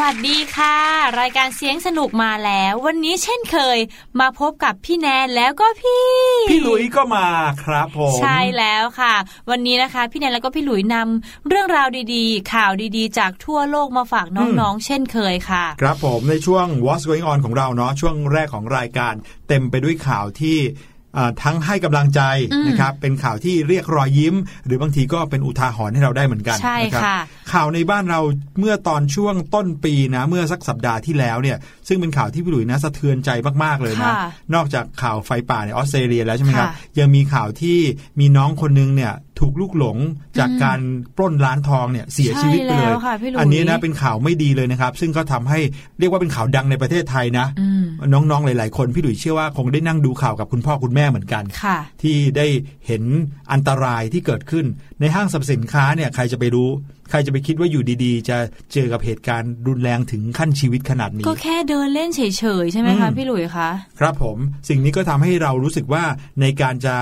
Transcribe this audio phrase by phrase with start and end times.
[0.00, 0.76] วัสดีค่ะ
[1.20, 3.78] รายการเสียงสนุกมาแล้ว วันนี้เช่นเคย
[4.20, 6.06] มาพบกับพี่แนนแล้วก็พี่
[6.50, 7.26] พี่หลุยก็มา
[7.64, 9.14] ครับผมใช่แล้วค่ะ
[9.50, 19.14] วันนี้นะคะ พี่แนนแล้วก็พี่หลุยนำเรื่องราวดีๆ ข่าวดีๆ จากทั่วโลกมาฝากน้องๆ เช่นเคยค่ะ ครับผมในช่วง What's Going On ของเราเนาะช่วงแรกของรายการ
[19.48, 20.58] เต็มไปด้วยข่าวที่
[21.16, 22.20] อ่าทั้งให้กำลังใจ
[22.52, 24.34] อืมนะครับเป็นข่าวที่เรียกรอยยิ้ม
[24.66, 27.18] หรือบางทีก็เป็นอุทาหรณ์ให้เราได้เหมือนกันใช่นรับค่ะ
[27.52, 28.20] ข่าวในบ้านเรา
[28.58, 31.56] เมื่อตอนช่วงต้นปีนะ เมื่อสักสัปดาห์ที่แล้วเนี่ย
[31.88, 33.30] ซึ่งเป็นข่าวที่พี่หลุยนะสะเทือนใจ
[33.64, 34.14] มากๆเลยนะค่ะ
[34.54, 37.78] นอกจากข่าวไฟป่าในออสเตรเลียแล้วใช่ไหมครับค่ะยังมีข่าวที่
[38.20, 39.96] มีน้องคนนึงเนี่ยถูกลูกหลง
[40.38, 40.80] จากอืมการ
[41.16, 45.58] ปล้นร้านทองเนี่ยเสียชีวิตไปเลยใช่แล้วค่ะพี่หลุยอันนี้นะเป็นข่าวไม่ดีเลยนะครับ ซึ่งก็ทำให้
[45.98, 52.46] เรียกว่าเป็นข่าวดังในประเทศไทยนะอืมน้องๆหลาย ๆ คนพี่หลุยเชื่อว่าคงได้นั่งดูข่าวกับคุณพ่อคุณแม่เหมือนกันค่ะที่ได้
[52.86, 53.02] เห็น
[53.52, 54.66] อันตรายที่เกิดขึ้น
[55.00, 56.70] ในห้างสรรพสินค้าเนี่ยใครจะไปรู้
[57.12, 58.38] ใครจะไปคิดว่าอยู่ดีๆ จะ
[58.72, 62.20] เจอกับเหตุการณ์รุนแรงถึงขั้นชีวิตขนาดนี้ ก็แค่เดินเล่นเฉ
[62.62, 63.68] ยๆ ใช่ไหมคะอืมพี่หลุยคะ
[64.00, 64.38] ครับผม
[64.68, 66.04] สิ่งนี้ก็ทำให้เรารู้สึกว่า
[66.40, 66.96] ในการจะ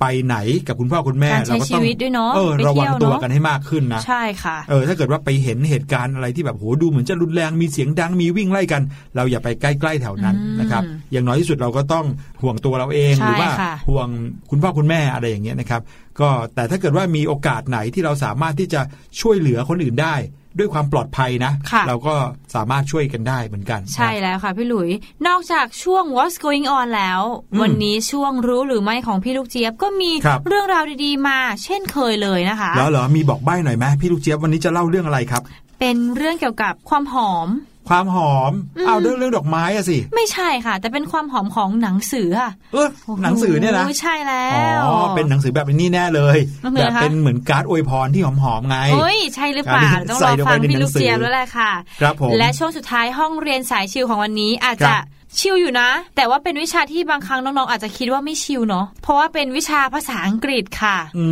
[0.00, 0.36] ไปไหน
[0.66, 8.82] กับคุณพ่อคุณแม่การใช้เราก็ชีต้องวิตด้วยเนาะเออไประวัเที่งยวตัวเนาะกันให้มากขึ้นนะใช่ค่ะเออถ้าเกิดว่าไปเห็นเหตุการณ์อะไรที่แบบโหดูเหมือนจะรุนแรงมีเสียงดังมีวิ่งไล่กัน
[9.16, 10.82] เราอย่าไปใกล้ๆแถวนั้นอืมนะครับ
[11.12, 12.06] อย่างน้อยที่สุดเราก็ต้อง
[12.42, 14.08] ห่วงตัวเราเองใช่หรือว่าค่ะห่วง
[14.50, 15.80] คุณพ่อคุณแม่อะไรอย่างเงี้ยนะครับ
[16.20, 18.80] ก็แต่ถ้าเกิดว่ามีโอกาสไหนที่เราสามารถที่จะ
[19.20, 20.14] ช่วยเหลือคนอื่นได้
[20.58, 22.14] ด้วยความปลอดภัยนะค่ะเราก็
[22.54, 24.90] สามารถช่วยกันได้เหมือนกันนะใช่แล้วค่ะพี่หลุย
[25.26, 27.20] นอกจากช่วง What's Going On แล้ว
[27.52, 35.42] อืมวันนี้ช่วงรู้หรือไม่ของพี่ลูกเจี๊ยบก็มีครับเรื่องราวดีๆมา เช่นเคยเลยนะคะ แล้วเหรอมีบอกใบ้หน่อยไหมพี่ลูกเจี๊ยบวันนี้จะเล่าเรื่องอะไรครับ
[35.80, 37.48] เป็นเรื่องเกี่ยวกับความหอม
[37.90, 42.88] ความหอมอืมเอาเรื่องเรื่องดอกไม้อะสิ ไม่ใช่ค่ะ แต่เป็นความหอมของหนังสือค่ะเออ
[43.22, 44.46] หนังสือเนี่ยนะโโใช่แล้
[44.88, 54.98] อ๋วอเป็นหนังสือแบบนี้แน่เลยมันคือแบอะไรบคะเป็นเหมือนการ์ดอวยพรที่หอมๆไงเฮ้ยใช่หรือเปล่าอันนี้ต้องใส่รอลงฟัไปงในพี่หนัลูงกสือเจี๊ยบแล้วแหละค่ะ ครับผมและช่วงสุดท้ายห้องเรียนสายชิลของวันนี้อาจครัจะบ
[55.38, 61.26] ชิลอยู่นะ แต่ว่าเป็นวิชาที่บางครั้งน้องๆอาจจะคิดว่าไม่ชิลเนาะเพราะว่าเป็นวิชาภาษาอังกฤษค่ะอื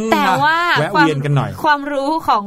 [0.00, 2.44] มแต่ว่าแวะความเวียนกันหน่อยความรู้ของ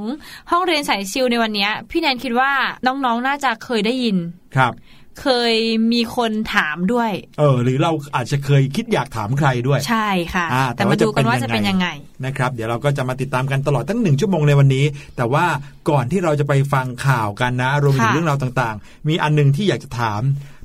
[0.52, 2.52] ห้องเรียนสายชิลในวันนี้พี่แนนคิดว่า
[2.86, 4.18] น้องๆน่าจะเคยได้ยิน
[4.56, 4.74] ครับ
[5.22, 5.56] เคย
[5.94, 11.88] มีคนถามด้วย เออ หรือเราอาจจะเคยคิดอยากถามใครด้วย ใช่ค่ะอ่าแต่แต่มาว่าจะดูกันว่าเป็นจะยังไงเป็นยังไง
[12.26, 14.86] นะครับ เดี๋ยวเราก็จะมาติดตามกันตลอดทั้งหนึ่งชั่วโมงในวันนี้
[15.18, 15.46] แต่ว่า
[15.90, 20.22] ก่อนที่เราจะไปฟังข่าวกันนะ รวมถึงค่ะเรื่องราวต่างๆ มีอันหนึงที่อยากจะถาม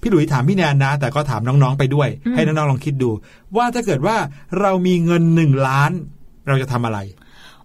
[0.07, 3.11] พี่หลุยถามพี่แนนนะ แต่ก็ถามน้องๆไปด้วยอืมให้น้องๆลองคิดดู
[3.57, 4.17] ว่าถ้าเกิดว่า
[4.61, 5.91] เรามีเงินหนึ่งล้าน
[6.49, 6.99] เราจะทำอะไร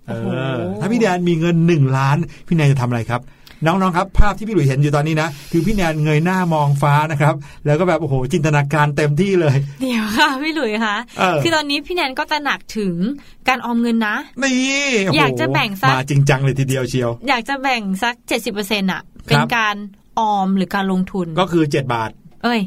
[0.08, 0.12] เอ
[0.56, 2.18] อถ้าพี่แนนมีเงินหนึ่งล้าน
[2.48, 3.22] พี่แนนจะทำอะไรครับ
[3.66, 7.36] น้องๆครับภาพที่พี่หลุยเห็นอยู่ตอนนี้นะ คือพี่แนนเงยหน้ามองฟ้านะครับ
[7.66, 12.96] แล้วก็แบบโอ้โหจินตนาการเต็มที่เลย เดี๋ยวค่ะพี่หลุยคะเออคือตอนนี้พี่แนนก็ตระหนักถึง
[13.48, 18.16] การออมเงินนะนี่โโหอยากจะแบ่งสักมาจริงจังเลยทีเดียวเชียว อยากจะแบ่งสัก
[18.54, 19.76] 70%อะเป็นการ
[20.20, 22.12] ออมหรือการลงทุนก็คือ 7 บาท
[22.44, 22.60] เอ้ย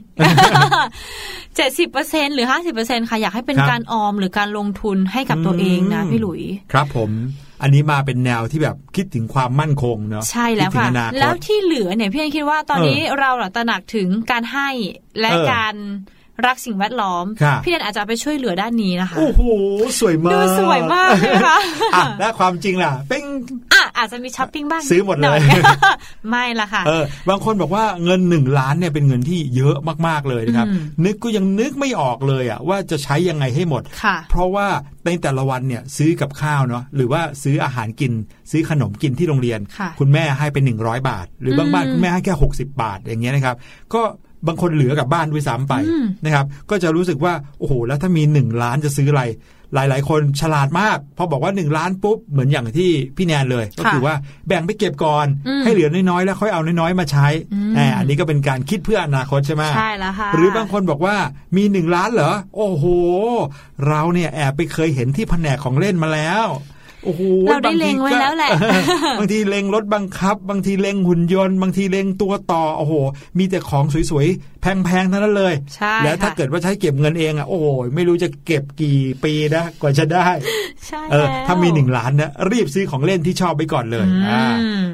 [1.57, 6.43] เจ็ดสิบเปอร์เซ็นหรือห้าสิบเปอร์เซ็นค่ะ อยากให้เป็นครับการออมหรือการลงทุนให้กับตัวเองนะอืมพี่หลุย
[6.73, 7.11] ครับผม
[7.63, 14.69] อันนี้มาเป็นแนวที่แบบคิดถึงความมั่นคงเนาะใช่แล้วดถึงค่ะอนาคแล้วตที่เหลือเนี่ยพี่แอนคิดว่าตอนนี้เราอะตระหนักถึงการให้
[15.21, 15.75] และเออการ
[16.47, 19.43] รักสิ่งแวดล้อมครับพี่แอนอาจจะเอาไปช่วยเหลือด้านนี้นะคะ โอ้โห
[20.01, 21.59] สวยมาก ดูสวยมากเลยค่ะ
[21.95, 23.23] อะและความจริงล่ะเป็น
[23.73, 25.95] อะอาจจะมีช้อปปิ้งบ้าง ซื้อหมดเลยน่อ
[26.29, 29.77] ไม่ละค่ะ เออ บางคนบอกว่าเงินหนึ่งล้านเนี่ยเป็นเงินที่เยอะ
[30.07, 34.67] มากๆเลยนะครับอืมนึกก็ยังนึกไม่ออกเลยอะว่าจะใช้ยังไงให้หมดค่ะเพราะว่า
[35.07, 38.13] ในแต่ละวันเนี่ยซื้อกับข้าวเนาะหรือว่าซื้ออาหารกิน
[38.51, 43.57] ซื้อขนมกินที่โรงเรียนค่ะคุณแม่ให้เป็น100 บาท หรือบางบ้านอืมคุณแม่ให้แค่ 60 บาทอย่างเงี้ยนะครับ
[43.95, 44.03] ก็
[44.47, 49.25] บางคนเหลือกลับบ้านด้วยซ้ำไปอืมนะครับ ก็จะรู้สึกว่าโอ้โหแล้วถ้ามี 1 ล้านจะซื้ออะไร
[49.75, 54.15] หลาย ๆ คนฉลาดมาก พอบอกว่า 1 ล้านปุ๊บเหมือนอย่างที่พี่แนนเลย ก็คือว่า
[54.49, 61.17] แบ่งไปเก็บก่อนอืมให้เหลือน้อย ๆ แล้วค่อยเอาน้อย ๆ มาใช้อืมแหมอันนี้ก็เป็นการคิดเพื่ออนาคตใช่ไหมใช่แล้วค่ะหรือบางคนบอกว่า
[61.57, 62.85] มีหนึ่งล้านเหรอ โอ้โห
[63.89, 66.47] เราเนี่ยแอบไปเคยเห็นที่แผนกของเล่นมาแล้ว
[67.05, 68.51] โอ้โหเราได้บทีเล็งไว้ก็แล้วแหละ
[69.19, 72.95] บางทีเล็งรถบังคับ บางทีเล็งหุ่นยนต์ บางทีเล็งตัวต่อ โอ้โห
[73.39, 80.27] มีแต่ของสวยๆ แพงๆทั้งนั้นเลยใช่แล้วถ้าค่ะเกิดว่าใช้เก็บเงินเองอะ โอ้โหไม่รู้จะเก็บกี่ปีนะ กว่าจะได้
[80.87, 84.43] ใช่เออแล้วถ้ามีหนึ่งล้านนะ รีบซื้อของเล่นที่ชอบไปก่อนเลยอืมอ่า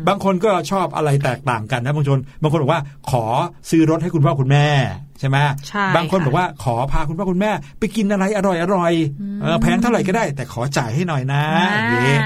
[0.09, 3.25] บางคนก็ชอบอะไรแตกต่างกันนะบางคนบางคนบอกว่าขอ
[3.71, 4.67] ซื้อรถให้คุณพ่อคุณแม่
[5.21, 5.37] ใช่ไหม
[5.69, 12.19] ใช่บางคนค่ะบอกว่าขอพาคุณพ่อคุณแม่ ไปกินอะไรอร่อยอร่อยอืมเออแพงเท่าไหร่ก็ได้ แต่ขอจ่ายให้หน่อยนะอย่างนี้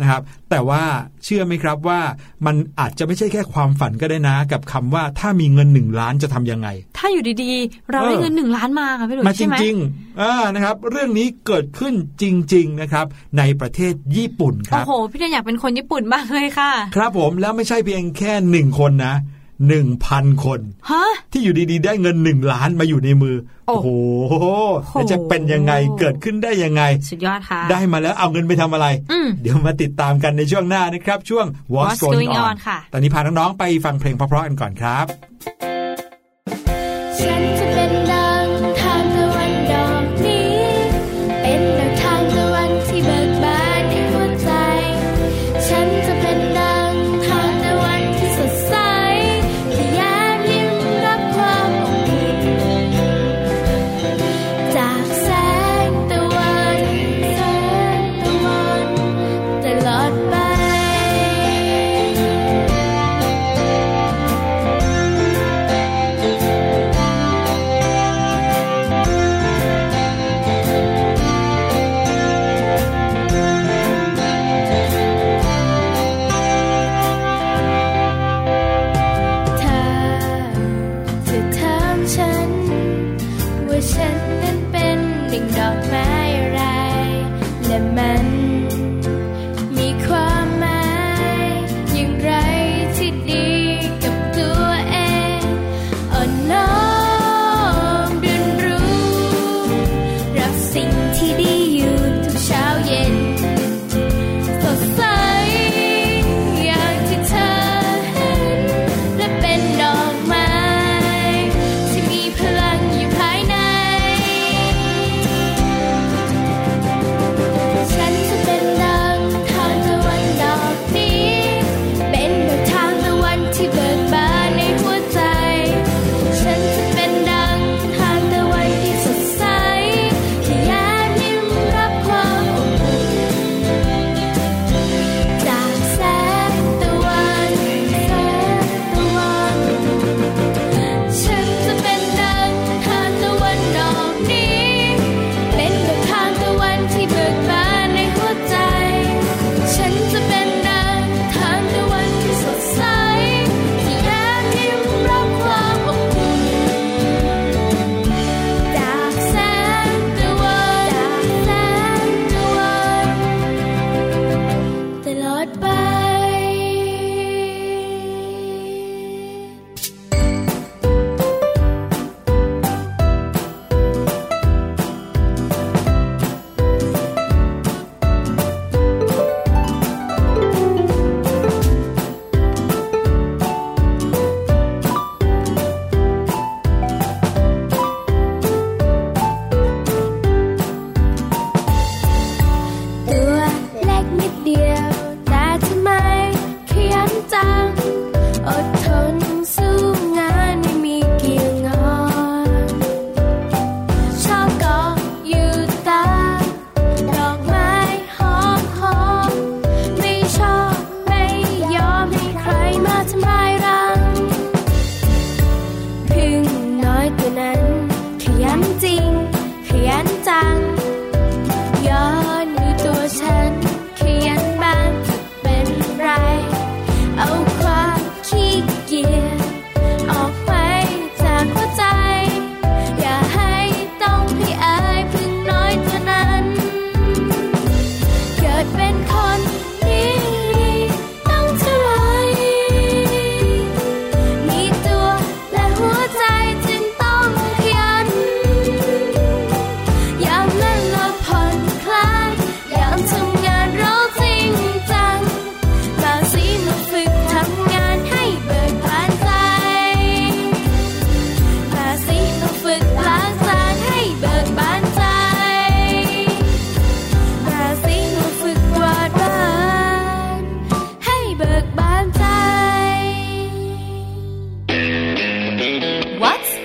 [0.00, 0.82] นะครับ แต่ว่า
[1.24, 2.00] เชื่อไหมครับว่า
[2.46, 6.68] มันอาจจะไม่ใช่แค่ความฝันก็ได้นะ กับคำว่าถ้ามีเงินหนึ่งล้านจะทำยังไง
[6.98, 13.06] ถ้าอยู่ดีๆ เราได้เออเงินหนึ่งล้านมาค่ะพี่หลุยมาจใช่ไหมริงๆอ่านะครับ เรื่องนี้เกิดขึ้นจริง ๆนะครับ
[13.38, 19.14] ในประเทศญี่ปุ่นคโอ้รับโหพี่เดนอยากเป็นคนญี่ปุ่นมากเลยค่ะ ครับผมแล้วไม่ใช่เพียงแค่หนึ่งคนนะ
[19.68, 23.36] หนึ่งพันคนฮะที่อยู่ดีๆ ได้เงินหนึ่งล้านมาอยู่ในมือ
[23.68, 23.88] โอ้โอ้โห
[24.92, 35.69] แล้วจะเป็นยังไงเกิดขึ้นได้ยังไง สุดยอดค่ะ ได้มาแล้วเอาเงินไปทำอะไรอืมเดี๋ยวมาติดตามกันในช่วงหน้านะครับ ช่วง What's What's Going Going On On ค่ะ ตอนนี้พาน้องๆไปฟังเพลงเพราะๆกันก่อนครับ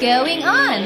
[0.05, 0.79] going on?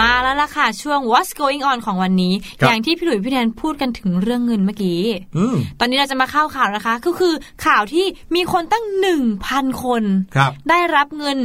[0.00, 5.00] มาแล้วล่ะค่ะ ช่วง What's Going On ของวันนี้ครับอย่างที่พี่หลุยพี่แดนพูดกันถึงเรื่องเงินเมื่อกี้
[5.36, 7.34] อืมตอนนี้เราจะมาเข้าข่าวนะคะ ก็คือ
[7.66, 10.02] ข่าวที่มีคนตั้งหนึ่งพันคน
[10.36, 11.38] ครับได้รับเงิน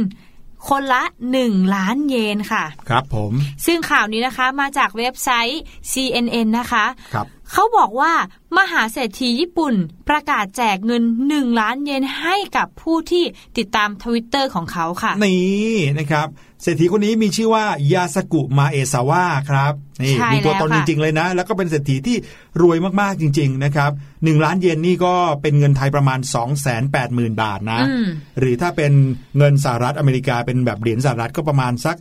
[0.68, 1.02] คนละ
[1.38, 3.32] 1 ล้านเยนค่ะ ครับผม
[3.66, 5.62] ซึ่งข่าวนี้นะคะมาจากเว็บไซต์
[5.92, 6.84] CNN นะคะ
[7.14, 8.12] ครับเขาบอกว่า
[8.58, 9.74] มหาเศรษฐีญี่ปุ่น
[10.08, 13.24] ประกาศแจกเงิน 1 ล้านเยนให้กับผู้ที่
[13.58, 16.26] ติดตามทวิตเตอร์ของเขาค่ะ นี่นะครับ
[16.66, 22.16] เศรษฐีคนนี้มีชื่อว่ายาสกุมาเอซาวะครับนี่ใช่มีตัวตนแล้วจค่ะริง ๆ เลยนะ แล้วก็เป็นเศรษฐีที่
[22.62, 23.90] รวยมากๆจริง ๆ นะครับ
[24.24, 28.06] หนึ่งล้านเยนนี่ก็เป็นเงินไทยประมาณ 2 8 0 0 0 0 บาทนะอืม
[28.38, 28.92] หรือถ้าเป็น
[29.38, 31.96] เงินสหรัฐอเมริกาเป็นแบบเหรียญสหรัฐก็ประมาณสัก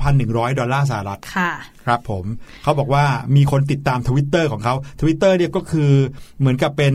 [0.00, 1.52] 9,100 ดอลลาร์สหรัฐค่ะ
[1.84, 2.24] ครับผม
[2.62, 3.04] เขาบอกว่า
[3.36, 5.90] มีคนติดตามทวิตเตอร์ของเขาทวิตเตอร์เนี่ยก็คือ
[6.38, 6.94] เหมือนกับเป็น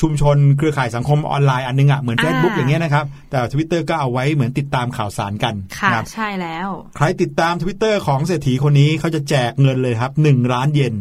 [0.00, 10.94] ชุมชนเครือข่ายสังคมออนไลน์อันนึงอะ่ะเหมือนอ่า Facebook อย่างเงี้ยนะครับ แต่ทวิตเตอร์ก็เอาไว้เหมือนติดตามข่าวสารกันค่ะนะครับใช่แล้ว ใครติดตามทวิตเตอร์ของเศรษฐีคนนี้เขาจะแจกเงินเลยครับ1ล้านเยน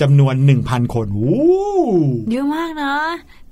[0.00, 1.38] จำนวน 1,000 คนวู้
[2.30, 2.94] เยอะมากนะ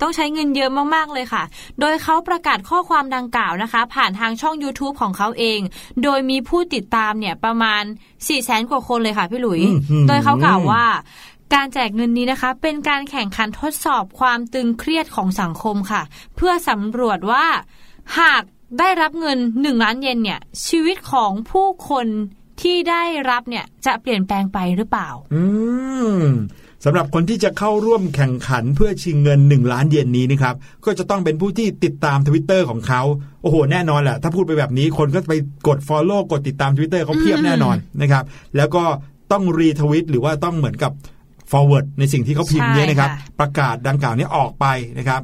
[0.00, 1.42] ต้องใช้เงินเยอะมากๆเลยค่ะ
[1.80, 5.60] โดยเขาประกาศข้อความดังกล่าวนะคะ ผ่านทางช่อง YouTube ของเขาเอง
[6.02, 9.60] โดยมีผู้ติดตามเนี่ยประมาณ4 0 0แสนกว่าคนเลยค่ะพี่หลุย
[10.08, 10.84] โดยเขากล่าวว่า
[11.54, 16.02] การแจกเงินนี้นะคะ เป็นการแข่งขันทดสอบความตึงเครียดของสังคมค่ะ
[16.36, 17.46] เพื่อสำรวจว่า
[18.18, 18.42] หาก
[18.78, 22.06] ได้รับเงิน 1 ล้านเยนเนี่ย ชีวิตของผู้คน
[22.62, 25.42] ที่ได้รับเนี่ยจะเปลี่ยนแปลงไปหรือเปล่า อื
[26.18, 26.22] ม
[26.84, 33.02] สำหรับคนที่จะเข้าร่วมแข่งขันเพื่อชิงเงิน 1 ล้านเยนนี้นะครับ ก็จะต้องเป็นผู้ที่ติดตามทวิตเตอร์ของเขา
[33.42, 35.34] โอ้โห แน่นอนแหละ ถ้าพูดไปแบบนี้คนก็ไป
[35.68, 38.24] กด Follow กดติดตาม Twitter เขาเพียบแน่นอนนะครับ
[38.56, 38.84] แล้วก็
[39.32, 40.92] ต้องรีทวิตหรือว่าต้องเหมือนกับ
[41.50, 44.66] forward ในสิ่งที่เขาพิมพ์เนี่ยนะครับใช่ค่ะประกาศดังกล่าวนี้ออกไป
[44.98, 45.22] นะครับ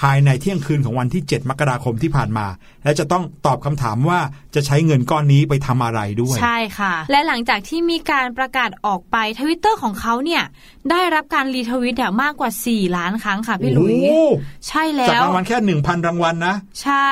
[0.00, 2.46] ภายในเที่ยงคืนของวันที่ 7 มกราคมที่ผ่านมา
[2.84, 4.20] และจะต้องตอบคำถามว่า
[4.54, 10.42] จะใช้เงินก้อนนี้ไปทำอะไรด้วย ใช่ค่ะ และหลังจากที่มีการประกาศออกไปทวิตเตอร์ของเขาเนี่ย
[10.90, 14.22] ได้รับการรีทวิตเนี่ยมากกว่า 4 ล้านครั้งค่ะพี่หลุยโอ้
[14.68, 17.10] ใช่แล้จากวรางวัลแค่ 1,000 รางวัลนะ ใช่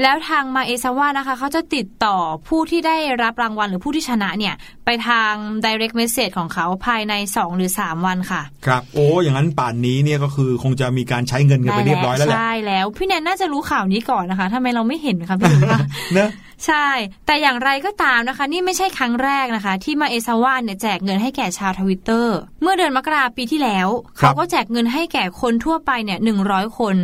[0.00, 2.16] แล้วทางมาเอซาวะนะคะเขาจะติดต่อ
[2.48, 5.32] ผู้ที่ได้รับรางวัลหรือผู้ที่ชนะเนี่ย ไปทาง
[5.64, 15.80] direct message ของเขาภายใน 2 หรือ 3 วันค่ะ ครับโอ้อย่างนั้นป่านนี้เนี่ยก็คือคงจะมีการใช้เงินกันไปเรียบร้อยแล้วแหละใช่แล้วพี่แนนน่าจะรู้ข่าวนี้ก่อนนะคะทำไมเราไม่เห็นคะพี่หลุยคะ
[16.14, 16.30] เนอะ
[16.66, 16.88] ใช่
[17.26, 23.88] แต่อย่างไรก็ตามนะคะ นี่ไม่ใช่ครั้งแรกนะคะ ที่มาเอซาวะเนี่ยแจกเงินให้แก่ชาวทวิตเตอร์เมื่อเดือนมกราปีที่แล้ว
[24.20, 26.96] ครับเขาก็แจกเงินให้แก่คนทั่วไปเนี่ยหนึ่งร้อยคน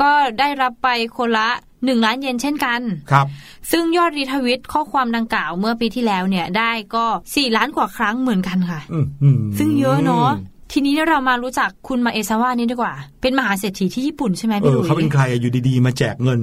[0.00, 1.48] ก็ได้รับไปคนละ
[1.84, 2.80] หนึ่งล้านเยนเช่นกัน
[3.12, 3.26] ครับ
[3.70, 10.28] ซึ่งยอดรีทวิตข้อความดังกล่าวเมื่อปีที่แล้วเนี่ยได้ก็สี่ล้านกว่าครั้งเหมือนกันค่ะอื้อหือซึ่งเยอะเนาะ
[10.72, 16.40] ทีนี้เรามารู้จักคุณมาเอซาวะนี่ดีกว่า เป็นมหาเศรษฐีที่ญี่ปุ่นใช่ไหมเอพี่หอลุยเขาเป็นใครอะอยู่ดีๆ มาแจกเงิน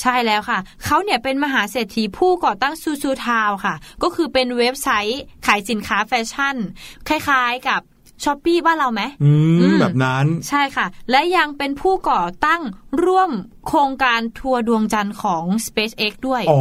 [0.00, 6.56] ใช่แล้วค่ะ เขาเนี่ยเป็นมหาเศรษฐีผู้ก่อตั้งซูซูทาวค่ะ ก็คือเป็นเว็บไซต์ขายสินค้าแฟชั่น
[7.08, 7.80] คล้ายๆกับ
[8.24, 12.62] Shopee บ้านเราไหมอือืมแบบนั้น ใช่ค่ะ และยังเป็นผู้ก่อตั้ง
[13.04, 13.30] ร่วม
[13.68, 16.60] โครงการทัวร์ดวงจันทร์ของ SpaceX ด้วย อ๋อ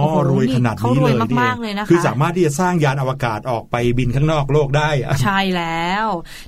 [0.00, 6.06] โอ้โหรวยขนาดเขานี้รวยเลยมากๆเลยนะคะคือสามารถที่จะสร้างยานอวกาศออกไปบินข้างนอกโลกได้อะใช่แล้ว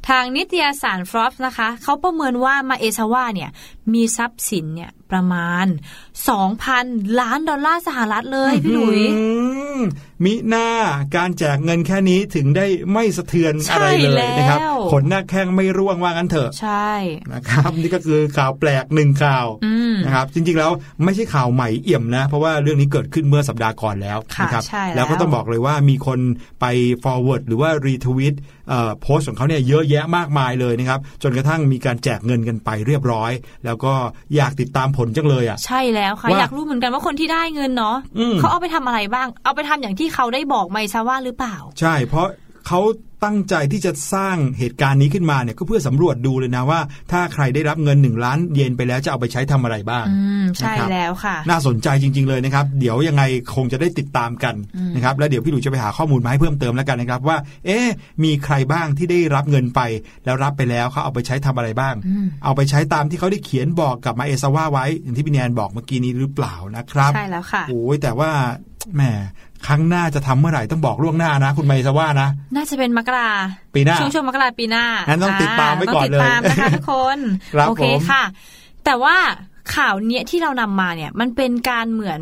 [0.08, 3.50] ทางนิตยสารฟรอปนะคะ เขาประเมินว่ามาเอซาวะเนี่ย
[3.92, 5.66] มีทรัพย์สินเนี่ยประมาณ
[6.42, 9.22] 2,000 ล้านดอลลาร์สหรัฐเลยพี่หลุยอื
[9.78, 9.80] ม
[10.24, 10.68] มิหน้า
[11.16, 16.92] การแจกเงินแค่นี้ถึงได้ไม่สะเทือนอะไรเลยนะครับใช่แล้วขนหน้าแข้งไม่ร่วงว่างั้นเถอะ ใช่
[17.32, 19.69] นะครับ นี่ก็คือข่าวแปลกหนึ่งข่าวอืม
[20.04, 20.70] นะครับจริงๆแล้ว
[21.04, 26.18] ไม่ใช่ข่าวใหม่เอี่ยมนะ เพราะว่าเรื่องนี้เกิดขึ้นเมื่อสัปดาห์ก่อนแล้วค่ะนะครับใช่แล้วแล้วก็ต้องบอกเลยว่ามีคน
[26.60, 26.66] ไป
[27.04, 28.34] forward หรือว่า retweet
[28.68, 33.32] เอ่อโพสต์ของเขาเนี่ยเยอะแยะมากมายเลยนะครับจนกระทั่งมีการแจกเงินกันไปเรียบร้อย
[33.64, 33.92] แล้วก็
[34.36, 42.26] อยากติดตามผลจังเลยอะใช่แล้วค่ะว่าอยากรู้เหมือนกันว่าคนที่ได้เงินเนาะอืมเขาเอาไปทำอะไรบ้าง เอาไปทำอย่างที่เขาได้บอกไมซาว่าหรือเปล่า ใช่เพราะ
[42.66, 42.80] เขา
[43.24, 46.80] ตั้งใจที่จะสร้างเหตุการณ์นี้ขึ้นมาเนี่ยก็เพื่อสำรวจดูเลยนะว่า
[47.12, 53.22] ถ้าใครได้รับเงินหนึ่งล้านเยนไปแล้วจะเอาไปใช้ทำอะไรบ้างอืมใช่นะครับแล้วค่ะ น่าสนใจจริง ๆเลยนะครับ เดี๋ยวยังไง
[53.54, 57.86] คงจะได้ติดตามกันอืมนะครับแล้วเดี๋ยวพี่หลุยจะไปหาข้อมูลมาให้เพิ่มเติมแล้วกันนะครับว่า เอ๊ะ
[58.24, 59.80] มีใครบ้างที่ได้รับเงินไป
[60.24, 68.30] แล้วรับไปแล้วเขาเอาไปใช้ทำอะไรบ้างอืมเอาไปใช้ตามที่เขาได้เขียนบอกกับมาเอซาว่าไว้อย่างที่พี่แนนบอกเมื่อกี้นี้หรือเปล่านะครับใช่แล้วค่ะโอ้ยแต่ว่า
[68.96, 69.02] แหม
[69.66, 73.30] ครั้งหน้าจะทำเมื่อไหร่ต้องบอกล่วงหน้านะ คุณมาเอซาว่านะ น่าจะเป็นมกรา
[73.74, 77.18] ปีหน้าช่วงช่วงมกราปีหน้างั้นต้องติดตามไว้ก่อนเลยต้องติดตามนะคะทุกคน
[77.54, 78.22] ครับโอเคผมค่ะ
[78.84, 79.16] แต่ว่า
[79.74, 82.20] ข่าวเนี้ยที่เรานำมาเนี่ย มันเป็นการเหมือน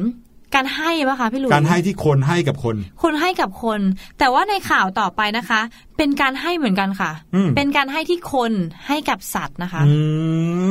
[0.54, 3.80] การให้ปะคะพี่หลุยการให้ที่คนให้กับคน คนให้กับคน
[4.18, 5.60] แต่ว่าในข่าวต่อไปนะคะ
[5.98, 8.52] เป็นการให้เหมือนกันค่ะอืมเป็นการให้ที่คน
[8.86, 9.94] ให้กับสัตว์นะคะอื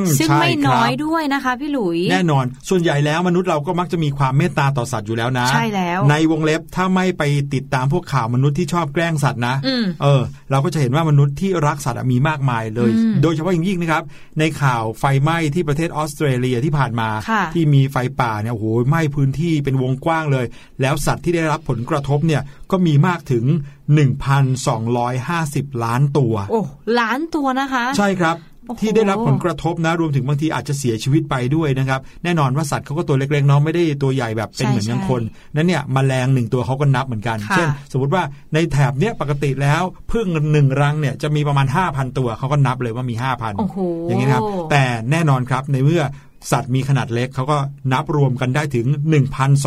[0.02, 14.04] มซึ่งใช่ไม่ครับน้อยด้วยนะคะพี่หลุย แน่นอน ส่วนใหญ่แล้วมนุษย์เราก็มักจะมีความเมตตาต่อสัตว์อยู่แล้วนะ ใช่แล้ว ในวงเล็บถ้าไม่ไปติดตามพวกข่าวมนุษย์ที่ชอบแกล้งสัตว์นะอืมเออ เราก็จะเห็นว่ามนุษย์ที่รักสัตว์อะมีมากมายเลยอืมโดยเฉพาะอย่างยิ่งนะครับ
[14.40, 20.46] ในข่าวไฟไหม้ที่ประเทศออสเตรเลียที่ผ่านมาค่ะที่มีไฟป่าเนี่ยโอ้โหไหม้พื้นที่เป็นวงกว้างเลย
[20.82, 23.46] แล้วสัตว์ที่ได้รับผลกระทบเนี่ยก็มีมากถึง
[23.88, 26.62] 1,250 ล้านตัว โอ้
[27.00, 35.22] ล้านตัวนะคะ ใช่ครับโอ้โหที่ได้รับผลกระทบนะรวมถึงบางทีอาจจะเสียชีวิตไปด้วยนะครับ แน่นอนว่าสัตว์เขาก็ตัวเล็กๆเนาะไม่ได้ตัวใหญ่แบบเป็นใช่เหมือนอย่างใช่คน
[35.56, 38.24] นั้นเนี่ยมแมลงหนึ่งตัวเขาก็นับเหมือนกันค่ะเช่น สมมติว่า
[38.54, 46.04] ในแถบเนี้ยปกติแล้วพึ่งหนึ่งรังเนี่ยจะมีประมาณ 5,000 ตัวเขาก็นับเลยว่ามี 5,000โอ้โหอย่างนี้นะครับแต่แน่นอนครับในเมื่อ
[46.52, 47.58] สัตว์มีขนาดเล็กเขาก็
[47.94, 48.88] นับรวมกันได้ถึง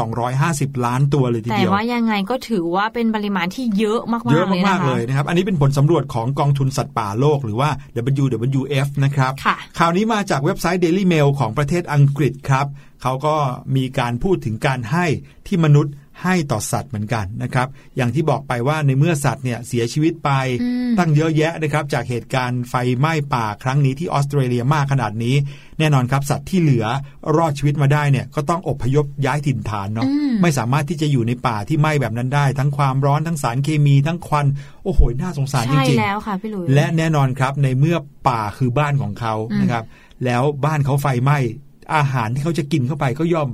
[0.02, 7.70] 1,250 ล้านตัวเลยทีแต่เดียวว่ายังไงก็ถือว่าเป็นปริมาณที่เยอะมากๆเยอะเลยนะมากคะๆเลยนะครับ อันนี้เป็นผลสำรวจของกองทุนสัตว์ป่าโลกหรือว่า
[8.24, 12.66] WWF นะครับค่ะข่าวนี้มาจากเว็บไซต์ Daily Mail ของประเทศอังกฤษครับ
[13.02, 13.36] เขาก็
[13.76, 15.06] มีการพูดถึงการให้
[15.46, 20.30] ที่มนุษย์ ให้ต่อสัตว์เหมือนกันนะครับ อย่างที่บอกไปว่าในเมื่อสัตว์เนี่ยเสียชีวิตไป
[20.62, 25.36] อืมตั้งเยอะแยะนะครับ จากเหตุการณ์ไฟไหม้ป่าครั้งนี้ที่ออสเตรเลียมากขนาดนี้
[25.78, 26.86] แน่นอนครับสัตว์ที่เหลือ
[27.36, 34.46] รอดชีวิตมาได้เนี่ยก็ต้องอพยพย้ายถิ่นฐานเนาะอืมไม่สามารถที่จะอยู่ในป่าที่ไหม้แบบนั้นได้ ทั้งความร้อนทั้งสารเคมีทั้งควัน
[34.84, 37.96] โอ้โหน่าสงสารจใช่ริงๆแล้วค่ะพี่หลุยและแน่นอนครับในเมื่อ
[38.28, 39.84] ป่าคือบ้านของเขาอืมนะครับ
[40.24, 41.38] แล้วบ้านเขาไฟไหม้
[41.94, 43.48] อาหารที่เขาจะกินเข้าไปก็ย่อม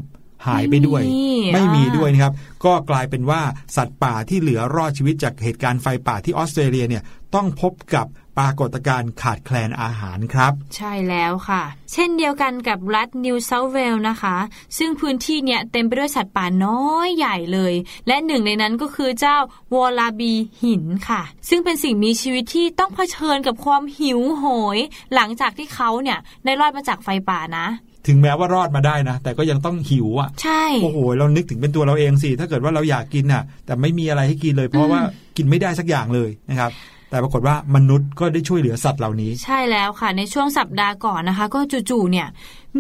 [0.46, 2.32] หายไปด้วย ไม่มีไม่มีอ่าด้วยนะครับ
[2.64, 3.42] ก็กลายเป็นว่า
[3.76, 7.02] สัตว์ป่าที่เหลือรอดชีวิตจากเหตุการณ์ไฟป่าที่ออสเตรเลียเนี่ย
[7.34, 8.06] ต้องพบกับ
[8.38, 14.36] ปรากฏการณ์ขาดแคลนอาหารครับ ใช่แล้วค่ะ เช่นเดียวกันกับรัฐนิวเซาท์เวลนะคะ
[14.78, 17.74] ซึ่งพื้นที่เนี่ยเต็มไปด้วยสัตว์ป่าน้อยใหญ่เลย
[18.06, 19.36] และหนึ่งในนั้นก็คือเจ้า
[19.74, 20.32] วอลาบี
[20.62, 24.44] หินค่ะ ซึ่งเป็นสิ่งมีชีวิตที่ต้องเผชิญกับความหิวโห
[24.76, 24.78] ย
[25.14, 27.66] หลังจากที่เขาเนี่ยได้รอดมาจากไฟป่านะ
[28.06, 35.00] ถึงแม้ว่ารอดมาได้นะ แต่ก็ยังต้องหิวอะใช่โอ้โหเรานึกถึงเป็นตัวเราเองสิ ถ้าเกิดว่าเราอยากกินน่ะ แต่ไม่มีอะไรให้กินเลย เพราะว่า
[35.36, 36.70] กินไม่ได้สักอย่างเลยนะครับ
[37.10, 42.28] แต่ปรากฏว่ามนุษย์ก็ได้ช่วยเหลือสัตว์เหล่านี้ ใช่แล้วค่ะ ในช่วงสัปดาห์ก่อนนะคะ ก็จู่ๆเนี่ย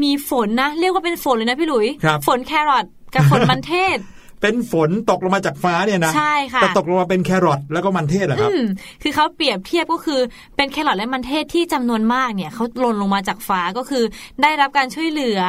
[0.02, 2.84] มีฝนนะ เรียกว่าเป็นฝนเลยนะพี่หลุยครับฝนแครอท
[3.14, 3.98] กับฝนมันเทศ
[4.40, 8.64] เป็นฝนตกลงมาจากฟ้าเนี่ยนะใช่ค่ะแต่ตกลงมาเป็นแครอทแล้วก็มันเทศเหรอครับอืม
[9.02, 10.20] คือเขาเปรียบเทียบก็คือ
[10.56, 14.04] เป็นแครอทและมันเทศที่จำนวนมากเนี่ยเขาหล่นลงมาจากฟ้าก็คือ
[14.42, 15.40] ได้รับการช่วยเหลือ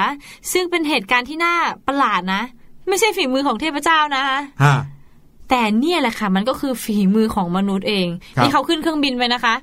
[0.53, 1.55] ซึ่งเป็นเหตุการณ์ที่น่า
[1.87, 2.41] ประหลาดนะ
[2.87, 4.77] ไม่ใช่ฝีมือของเทพเจ้านะคะฮะ
[5.49, 9.55] แต่เนี่ยแหละค่ะ มันก็คือฝีมือของมนุษย์เองครับนี่เขาขึ้นเครื่องบินไปนะคะ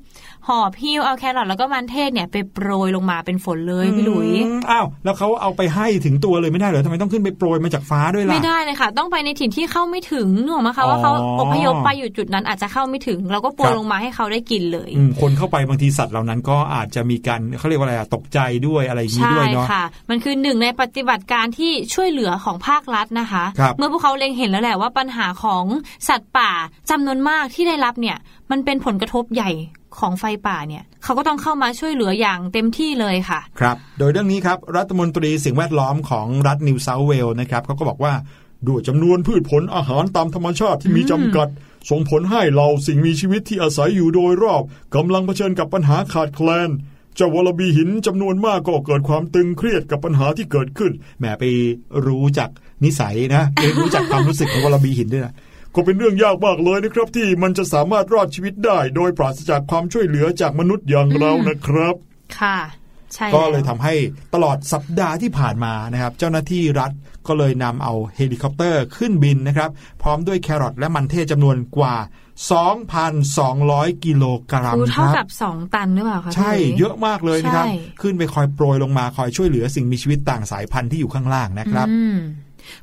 [0.49, 25.65] หอบพิ้วเอาแครอทแล้วก็มันเทศเนี่ยไปโปรยลงมาเป็นฝนเลยพี่หลุยอืมอ้าวแล้วเขาเอาไปให้ถึงตัวเลยไม่ได้เหรอทำไมต้องขึ้นไปโปรยมาจากฟ้าด้วยล่ะไม่ได้เลยค่ะ ต้องไปในถิ่นที่เข้าไม่ถึงนึกออกไหมคะว่าเขาอ๋ออพยพไปอยู่จุดนั้นอาจจะเข้าไม่ถึง เราก็โปรครัยบลงมาให้เขาได้กินเลยอืมคนเข้าไปบางทีสัตว์เหล่านั้นก็อาจจะมีการเขาเรียกว่าอะไรอะตกใจด้วยอะไรอย่างนี้ใช่ด้วยเนาะค่ะ มันคือหนึ่งในปฏิบัติการที่ช่วยเหลือของภาครัฐนะคะครับเมื่อพวกเขาเล็งเห็นแล้วแหละว่าปัญหาของ
[26.09, 26.51] สัตว์ป่า
[26.91, 28.17] จำนวนมากที่ได้รับเนี่ย
[28.51, 29.51] มันเป็นผลกระทบใหญ่
[29.99, 38.13] ของไฟป่าเนี่ยเขาก็ต้องเข้ามาช่วยเหลืออย่างเต็มที่เลยค่ะ ครับ โดยเรื่องนี้ครับรัฐมนตรีสิ่งแวดล้อมของรัฐนิวเซาเวลส์นะครับเขาก็บอกว่า
[38.69, 41.49] ด้วยจำนวนพืชผลอาหารตามธรรมชาติที่มีจำกัด
[41.91, 44.63] ส่งผลให้เราสิ่งมีชีวิตที่อาศัยอยู่โดยรอบ
[44.95, 46.71] กำลังเผชิญกับปัญหาขาดแคลน
[47.17, 51.45] เจ้าวอลลาบีหินจำนวนมากก็เกิดความตึงเครียดกับปัญหาที่เกิดขึ้นแหมไป
[52.07, 52.49] รู้จัก
[52.85, 55.35] นิสัยนะไปรู้จักความรู้สึกของวอลลาบีหินด้วยนะ
[55.75, 61.95] ก็เป็นเรื่องยากมากเลยนะครับ ที่มันจะสามารถรอดชีวิตได้ โดยปราศจากความช่วยเหลือจากมนุษย์อย่างเรานะครับ
[62.41, 62.59] ค่ะ
[63.15, 63.95] ใช่ก็แวเลยทำให้
[64.35, 66.93] ตลอดสัปดาห์ที่ผ่านมานะครับ เจ้าหน้าที่รัฐ
[67.27, 69.71] ก็เลยนำเอาเฮลิคอปเตอร์ขึ้นบินนะครับ
[70.03, 71.97] พร้อมด้วยแครอทและมันเทศจำนวนกว่า
[73.21, 82.17] 2,200 กิโลกรัมคือคเท่ารับกับสองตันหรือเปล่าคะใช่พี่หลุเยอะมากเลยนะครับใช่ขึ้นไปคอยโปรยลงมาคอยช่วยเหลือสิ่งมีชีวิตต่างสายพันธุ์ที่อยู่ข้างล่างนะครับอืม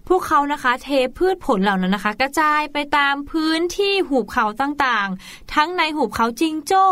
[0.07, 6.85] พวกเขานะคะเทพืชผลเหล่านั้นนะคะ กระจายไปตามพื้นที่หุบเขาต่างๆ ทั้งในหุบเขาจิงโจ้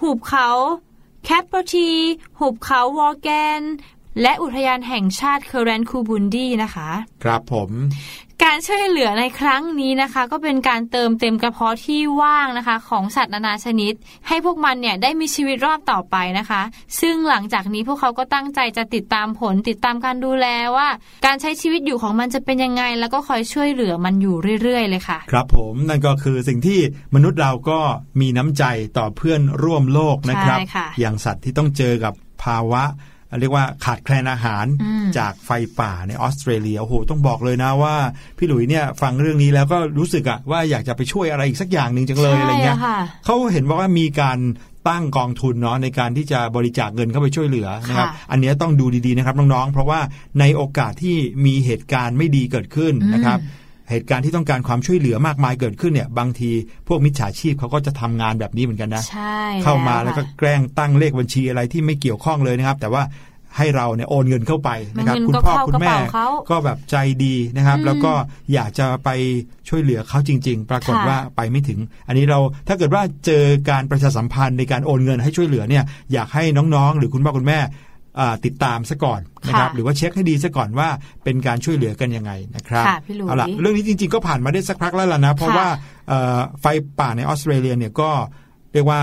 [0.00, 0.48] หุบเขา
[1.24, 1.90] แคเพอร์ที
[2.38, 3.28] หุบเขาวอลแก
[3.60, 3.62] น
[4.22, 6.90] และอุทยานแห่งชาติเคอร์แรนคูบุนดีนะคะ
[7.24, 7.70] ครับผม
[8.44, 13.92] การช่วยเหลือในครั้งนี้นะคะ ก็เป็นการเติมเต็มกระเพาะที่ว่างนะคะ ของสัตว์นานาชนิด
[14.28, 16.62] ให้พวกมันเนี่ยได้มีชีวิตรอบต่อไปนะคะ
[17.00, 20.46] ซึ่งหลังจากนี้พวกเขาก็ตั้งใจจะติดตามผลติดตามการดูแล
[20.76, 20.88] ว่า
[21.26, 26.80] การใช้ชีวิตอยู่ของมันจะเป็นยังไง แล้วก็คอยช่วยเหลือมันอยู่เรื่อยๆ เลยค่ะ ครับผมนั่นก็คือสิ่งที่
[27.14, 27.78] มนุษย์เราก็
[28.20, 28.64] มีน้ำใจ
[28.98, 32.82] ต่อเพื่อนร่วมโลกนะครับใช่ค่ะอย่างสัตว์ที่ต้องเจอกับภาวะ
[33.40, 37.96] เรียกว่าขาดแคลนอาหารอืมจากไฟป่าในออสเตรเลียโอ้โหต้องบอกเลยนะว่า
[38.38, 44.38] พี่หลุยเนี่ยฟังเรื่องนี้แล้วก็รู้สึกอะว่าอยากจะไปช่วยอะไรอีกสักอย่างหนึ่งจังเลยอะไรเงี้ยใช่ค่ะเขาเห็นบอกว่ามีการ
[44.88, 50.00] ตั้งกองทุนเนาะในการที่จะบริจาคเงินเข้าไปช่วยเหลือนะครับค่ะอันเนี้ยต้องดูดีๆนะครับน้องๆเพราะว่า
[50.40, 53.38] ในโอกาสที่มีเหตุการณ์ไม่ดีเกิดขึ้นนะครับ
[53.90, 56.50] เหตุการณ์ที่ต้องการความช่วยเหลือมากมายเกิดขึ้นเนี่ยบางที
[56.88, 63.02] พวกมิจฉาชีพเขาก็จะทำงานแบบนี้เหมือนกันนะใช่เข้ามาแล้วก็ค่ะแกล้งตั้งเลขบัญชีอะไรที่ไม่เกี่ยวข้องเลยนะครับ แต่ว่า
[63.56, 68.12] ให้เราเนี่ยโอนเงินเข้าไปนะครับเงินคุณก็พ่อเข้าคุณแม่กระเป๋าเขาก็แบบใจดีนะครับอืมแล้วก็
[68.52, 69.08] อยากจะไป
[69.68, 76.44] ช่วยเหลือเขาจริง ๆ ปรากฏค่ะว่าไปไม่ถึง อันนี้เราถ้าเกิดว่าเจอการประชาสัมพันธ์ในการโอนเงินให้ช่วยเหลือเนี่ยอยากให้
[76.74, 77.68] น้องๆ หรือคุณพ่อคุณแม่อ่า
[78.44, 80.88] ติดตามซะก่อนนะครับค่ะหรือว่าเช็คให้ดีซะก่อนว่า
[81.24, 85.68] เป็นการช่วยเหลือกันยังไงนะครับค่ะพี่หลุยเอาล่ะเรื่องนี้จริงๆก็ผ่านมาได้สักพักแล้วล่ะนะ เพราะค่ะว่า
[86.08, 86.66] เอ่อไฟ
[86.98, 88.10] ป่าในออสเตรเลียเนี่ยก็
[88.72, 89.00] เรียกว่า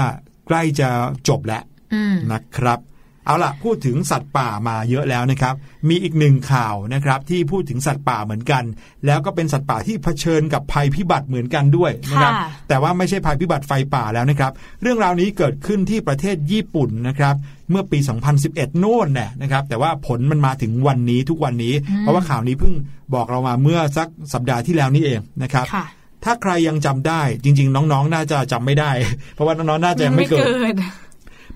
[0.48, 0.90] ใกล้จะ
[1.28, 2.80] จบแล้วอืมนะครับ
[3.26, 5.56] เอาล่ะพูดถึงสัตว์ป่ามาเยอะแล้วนะครับ
[5.90, 8.64] มีอีกหนึ่งข่าวนะครับที่พูดถึงสัตว์ป่าเหมือนกัน
[9.06, 17.36] แล้วก็เป็นสัตว์ป่าที่เผชิญกับภัยพิบัติเหมือนกันด้วยนะครับค่ะแต่ว่าไม่ใช่ภัยพิบัติไฟป่าแล้วนะครับ เรื่องราวนี้เกิดขึ้นที่ประเทศญี่ปุ่นนะครับ
[17.72, 18.00] เมื่อปี
[18.40, 22.74] 2011 โน่นน่ะนะครับ แต่ว่าผลมันมาถึงวันนี้ทุกวันนี้ เพราะว่าข่าวนี้เพิ่ง
[23.14, 25.86] บอกเรามาเมื่อสักสัปดาห์ที่แล้วนี่เองนะครับค่ะ
[26.24, 28.92] ถ้าใครยังจำได้จริง ๆ น้องๆ น่าจะจำไม่ได้
[29.34, 30.42] เพราะว่าน้องๆ น่าจะยังไม่เกิด
[30.80, 30.84] ด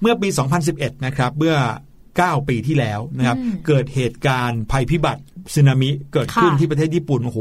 [0.01, 0.27] เมื่อปี
[0.67, 1.55] 2011 นะครับเมื่อ
[2.25, 5.21] 9 ปีที่แล้วนะครับอืมเกิดเหตุการณ์ภัยพิบัติ
[5.53, 7.39] สึนามิเกิดขึ้นค่ะที่ประเทศญี่ปุ่นโอ้โห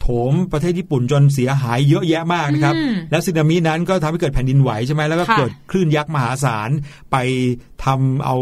[0.00, 6.70] โถมประเทศญี่ปุ่นจนเสียหายเยอะแยะมากนะครับอืมแล้วสึนามินั้นก็ทำให้เกิดแผ่นดินไหวใช่ไหมแล้วก็ค่ะเกิดคลื่นยักษ์มหาศาล
[7.12, 7.16] ไป
[7.84, 8.36] ทำเอา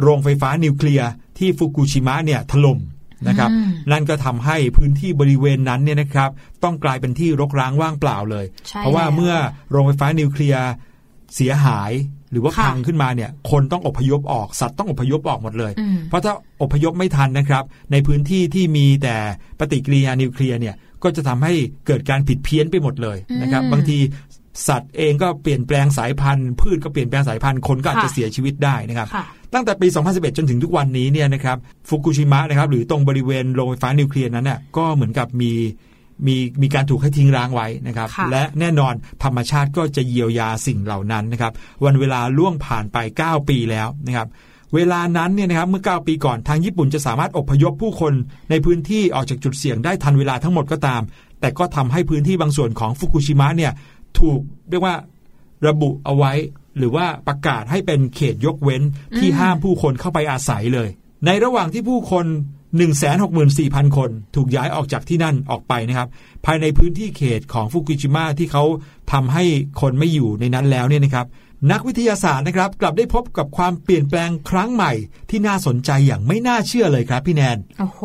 [0.00, 2.78] โรงไฟฟ้านิวเคลียร์ที่ฟุกุชิมะเนี่ยถล่ม
[3.28, 6.30] นะครับอืมนั่นก็ทำให้พื้นที่บริเวณนั้นเนี่ยนะครับ
[6.64, 9.34] ต้องกลายเป็นที่รกร้างว่างเปล่าเลยใช่เพราะว่าแล้วเมื่อ
[9.70, 10.64] โรงไฟฟ้านิวเคลียร์
[11.34, 11.92] เสียหาย
[12.30, 19.16] หรือว่าค่ะพังขึ้นมาเนี่ย คนต้องอพยพออกสัตว์ต้องอพยพออกหมดเลยอืมเพราะถ้าอพยพไม่ทันนะครับ ในพื้นที่ที่มีแต่
[19.58, 21.52] ปฏิกิริยานิวเคลียร์เนี่ยก็จะทำให้
[21.86, 23.98] เกิดการผิดเพี้ยนไปหมดเลยนะครับอืมบางที
[24.68, 31.56] สัตว์เองก็เปลี่ยนแปลงสายพันธุ์ พืชก็เปลี่ยนแปลงสายพันธุ์คนก็อาจจะค่ะเสียชีวิตได้นะครับค่ะตั้งแต่ปี 2011 จนถึงทุกวันนี้เนี่ยนะครับ
[31.88, 35.52] ฟุกุชิมะนะครับหรือตรงบริเวณโรงไฟฟ้านิวเคลียร์นั้นน่ะก็เหมือนกับมี
[36.26, 41.52] มีมีการถูกให้ทิ้งร้างไว้นะครับค่ะและแน่นอนธรรมชาติก็จะเยียวยาสิ่งเหล่านั้นนะครับ
[41.84, 44.28] วันเวลาล่วงผ่านไป 9 ปีแล้วนะครับ
[44.74, 48.12] เวลานั้นเนี่ยนะครับเมื่อ 9 ปีก่อนทางญี่ปุ่นจะสามารถอพยพผู้คน
[48.50, 51.02] ในพื้นที่ออกจากจุดเสี่ยงได้ทันเวลาทั้งหมดก็ตาม
[51.40, 53.72] แต่ก็ทำให้พื้นที่บางส่วนของฟุกุชิมะเนี่ย
[54.18, 54.96] ถูกเรียกว่า
[55.66, 56.32] ระบุเอาไว้
[56.78, 58.82] หรือว่าประกาศให้เป็นเขตยกเว้น
[59.18, 60.88] ที่อืมห้ามผู้คนเข้าไปอาศัยเลย
[61.26, 62.26] ในระหว่างที่ผู้คน
[63.32, 66.08] 164,000 คนถูกย้ายออกจากที่นั่นออกไปนะครับ
[66.44, 68.64] ภายในพื้นที่เขตของฟุกุชิมะที่เขา
[69.12, 69.44] ทำให้
[69.80, 71.26] คนไม่อยู่ในนั้นแล้วเนี่ยนะครับ
[71.72, 74.92] นักวิทยาศาสตร์นะครับ กลับได้พบกับความเปลี่ยนแปลงครั้งใหม่
[75.30, 78.00] ที่น่าสนใจอย่างไม่น่าเชื่อเลยครับพี่แนนโอ้โห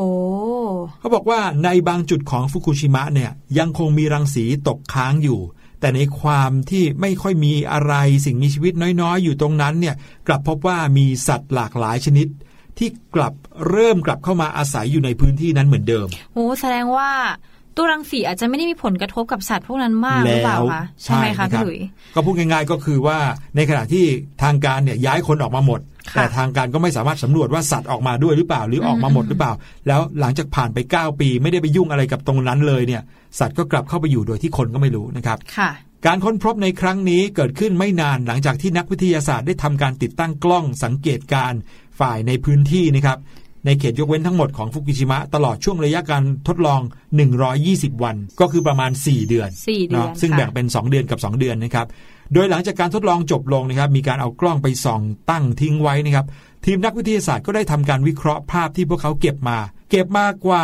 [1.00, 5.40] เขาบอกว่าในบางจุดของฟุกุชิมะเนี่ยยังคงมีรังสีตกค้างอยู่
[5.80, 7.94] แต่ในความที่ไม่ค่อยมีอะไร
[8.26, 9.96] สิ่งมีชีวิตน้อยๆ อยู่ตรงนั้นเนี่ย
[10.28, 12.28] กลับพบว่ามีสัตว์หลากหลายชนิด
[12.78, 13.34] ที่กลับ
[13.70, 17.10] เริ่มกลับเข้ามาอาศัยอยู่ในพื้นที่นั้นเหมือนเดิมโอ้แสดงว่า
[17.78, 21.80] ตัวรังสีอาจจะไม่ได้มีผลกระทบกับสัตว์พวกนั้นมากหรือเปล่าคะใช่ไหมคะนพี่รับหลุย
[22.16, 23.18] ก็พูดง่ายๆก็คือว่า
[23.56, 24.06] ในขณะที่
[24.44, 25.80] ทางการเนี่ยย้ายคนออกมาหมด
[26.14, 29.54] ค่ะแต่ทางการก็ไม่สามารถสำรวจว่าสัตว์ออกมาด้วยหรือเปล่า หรือออกมาหมดหรือเปล่า
[29.88, 33.02] แล้วหลังจากผ่านไป 9 ปี ไม่ได้ไปยุ่งอะไรกับตรงนั้นเลยเนี่ย
[33.40, 35.72] สัตว์ก็กลับเข้าไปอยู่โดยที่คนก็ไม่รู้นะครับค่ะ
[36.08, 41.60] การค้นพบในครั้งนี้เกิดขึ้นไม่นานหลังจากที่นักวิทยาศาสตร์ได้ทำการติดตั้งกล้องสังเกตการณ์
[42.00, 43.18] ฝ่ายในพื้นที่นะครับ
[43.66, 46.82] ในเขตยกเว้นทั้งหมดของฟุกุชิมะตลอดช่วงระยะการทดลอง
[47.42, 51.88] 120 วัน ก็คือประมาณ 4 เดือนสี่เดือนเนาะซึ่งค่ะแบ่งเป็น 2 เดือนกับ 2 เดือนนะครับ
[52.34, 56.26] โดยหลังจากการทดลองจบลงนะครับ มีการเอากล้องไปส่องตั้งทิ้งไว้นะครับ
[56.66, 59.58] ทีมนักวิทยาศาสตร์ก็ได้ทำการวิเคราะห์ภาพที่พวกเขาเก็บมา
[59.92, 60.64] เก็บมากว่า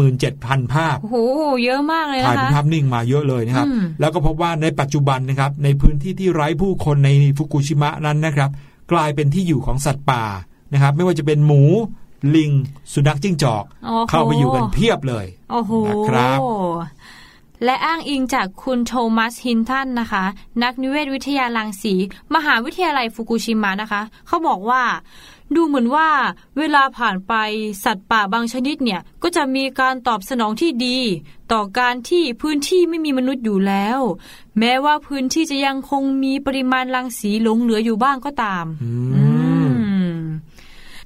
[0.00, 1.16] 267,000 ภาพ โอ้โห
[1.64, 8.50] เยอะมากเลยถ่ายนะเป็นคะภาพนิ่งมาเยอะเลยนะครับอืมแล้วก็พบว่าในปัจจุบันนะครับ ในพื้นที่ที่ไร้ผู้คนในฟุกุชิมะนั้นนะครับ
[8.92, 10.24] กลายเป็นที่อยู่ของสัตว์ป่า
[10.72, 11.62] นะครับ ไม่ว่าจะเป็นหมู
[12.36, 12.50] ลิง
[12.92, 16.38] สุนัขจิ้งจอกโอ้โหเข้าไปอยู่กันเพียบเลยโอ้โหนะครับ
[17.64, 20.24] และอ้างอิงจากคุณโทมัสฮินตันนะคะ
[20.62, 21.94] นักนิเวศวิทยาลังสี
[22.34, 24.82] มหาวิทยาลัยฟุกุชิมะนะคะ เขาบอกว่า
[25.54, 26.08] ดูเหมือนว่า
[26.58, 27.32] เวลาผ่านไป
[27.84, 30.98] สัตว์ป่าบางชนิดเนี่ยก็จะมีการตอบสนองที่ดี
[31.52, 33.98] ต่อการที่พื้นที่ไม่มีมนุษย์อยู่แล้ว
[34.58, 39.24] แม้ว่าพื้นที่จะยังคงมีปริมาณรังสีหลงเหลืออยู่บ้างก็ตามอือื
[39.66, 39.70] ม
[40.12, 40.16] ม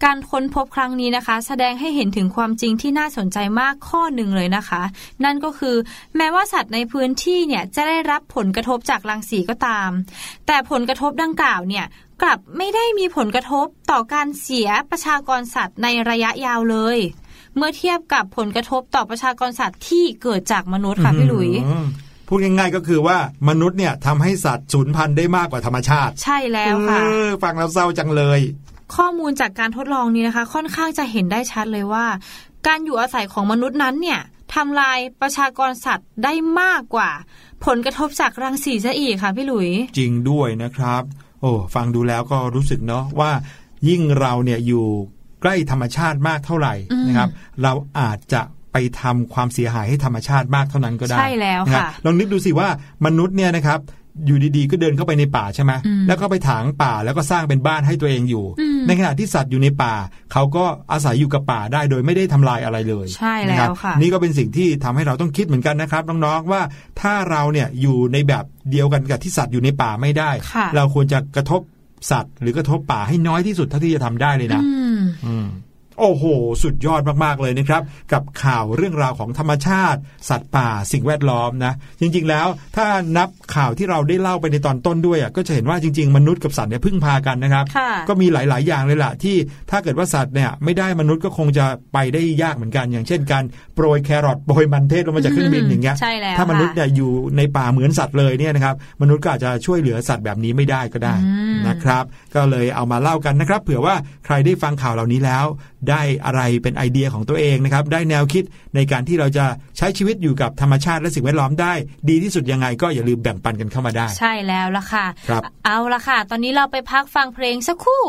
[0.05, 4.83] การค้นพบครั้งนี้นะคะ แสดงให้เห็นถึงความจริงที่น่าสนใจมากข้อหนึ่งเลยนะคะ
[5.25, 5.77] นั่นก็คือ
[6.17, 9.91] แม้ว่าสัตว์ในพื้นที่เนี่ยจะได้รับผลกระทบจากรังสีก็ตาม
[10.47, 11.87] แต่ผลกระทบดังกล่าวเนี่ย
[12.23, 16.99] กลับไม่ได้มีผลกระทบต่อการเสียประชากรสัตว์ในระยะยาวเลย
[17.57, 21.87] เมื่อเทียบกับผลกระทบต่อประชากรสัตว์ที่เกิดจากมนุษย์ค่ะพี่หลุยอืม
[22.29, 28.41] พูดง่ายๆก็คือว่ามนุษย์เนี่ยทำให้สัตว์สูญพันธุ์ได้มากกว่าธรรมชาติ ใช่แล้วค่ะเออฟังแล้วเศร้าจังเลย
[28.97, 32.07] ข้อมูลจากการทดลองนี้นะคะ ค่อนข้างจะเห็นได้ชัดเลยว่า
[32.67, 34.21] การอยู่อาศัยของมนุษย์นั้นเนี่ย
[34.55, 37.11] ทำลายประชากรสัตว์ได้มากกว่า
[37.67, 41.03] ผลกระทบจากรังสีซะอีกค่ะพี่หลุย จริงด้วยนะครับ
[41.41, 43.31] โอ้ฟังดูแล้วก็รู้สึกเนาะว่า
[43.89, 44.85] ยิ่งเราเนี่ยอยู่
[45.43, 47.31] ใกล้ธรรมชาติมากเท่าไหร่อืมนะครับ
[47.63, 52.69] เราอาจจะไปทำความเสียหายให้ธรรมชาติมากเท่านั้นก็ได้ใช่แล้วนรับค่ะลองนึกดูสิว่า
[53.07, 53.81] มนุษย์เนี่ยนะครับ
[54.27, 59.95] อยู่ดีๆ ก็เดินเข้าไปในป่าใช่ไหมอืมแล้วก็ไปถางป่าแล้วก็สร้างเป็นบ้านให้ตัวเองอยู่อืมในขณะที่สัตว์อยู่ในป่า
[60.33, 66.63] เขาก็อาศัยอยู่กับป่าได้โดยไม่ได้ทำลายอะไรเลยใช่แล้วนะครับค่ะนี่ก็เป็นสิ่งที่ทำให้เราต้องคิดเหมือนกันนะครับน้องๆว่า
[67.01, 71.61] ถ้าเราเนี่ยอยู่ในแบบเดียวกันกับที่สัตว์อยู่ในป่าไม่ได้ค่ะเราควรจะกระทบ
[72.11, 75.47] สัตว์ หรือกระทบป่าให้น้อยที่สุดเท่าที่จะทำได้เลยนะอืมอืม
[75.99, 76.25] โอ้โห
[76.63, 89.37] สุดยอดมากๆเลยนะครับ กับข่าวเรื่องราวของธรรมชาติ สัตว์ป่าสิ่งแวดล้อมนะ จริง ๆ แล้วถ้านับข่าวที่เราได้เล่าไปในตอนต้นด้วยอะก็จะเห็นว่าจริง ๆ มนุษย์กับสัตว์เนี่ยพึ่งพากันนะครับค่ะก็มีหลาย ๆ อย่างเลยล่ะที่
[89.71, 103.95] ถ้าเกิดว่าสัตว์เนี่ยไม่ได้มนุษย์ก็คงจะไปได้ยากเหมือนกัน อย่างเช่นการโปรยแครอทโปรยมันเทศลงมาจากเครื่องบินอย่างเงี้ยใช่แล้วถ้ามนุษย์ค่ะเนี่ยอยู่ในป่าเหมือนสัตว์เลยเนี่ยนะครับมนุษย์ก็อาจจะช่วยเหลือสัตว์แบบนี้ไม่ได้ก็ได้อืม นะครับ ก็เลยเอามาเล่ากันนะครับ เผื่อว่า
[104.25, 105.45] ใครได้ฟังข่าวเหล่านี้แล้ว
[105.91, 108.45] ได้อะไรเป็นไอเดียของตัวเองนะครับ ได้แนวคิด
[108.75, 109.45] ในการที่เราจะ
[109.79, 111.73] ใช้ชีวิตอยู่กับธรรมชาติและสิ่งแวดล้อมได้
[112.09, 118.05] ดีที่สุดยังไงก็อย่าลืมแบ่งปันกันเข้ามาได้ ใช่แล้วละค่ะครับเอาละค่ะ ตอนนี้เราไปพักฟังเพลงสักครู่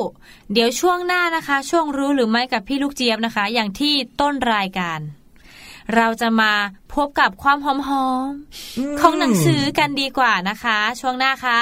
[0.54, 5.00] เดี๋ยวช่วงหน้านะคะ ช่วงรู้หรือไม่กับพี่ลูกเจี๊ยบนะคะ อย่างที่ต้นรายการ
[5.96, 6.54] เราจะมา
[6.96, 7.74] พบกับความหอ
[8.28, 11.62] มๆของหนังสือกันดีกว่านะคะ ช่วงหน้าค่ะ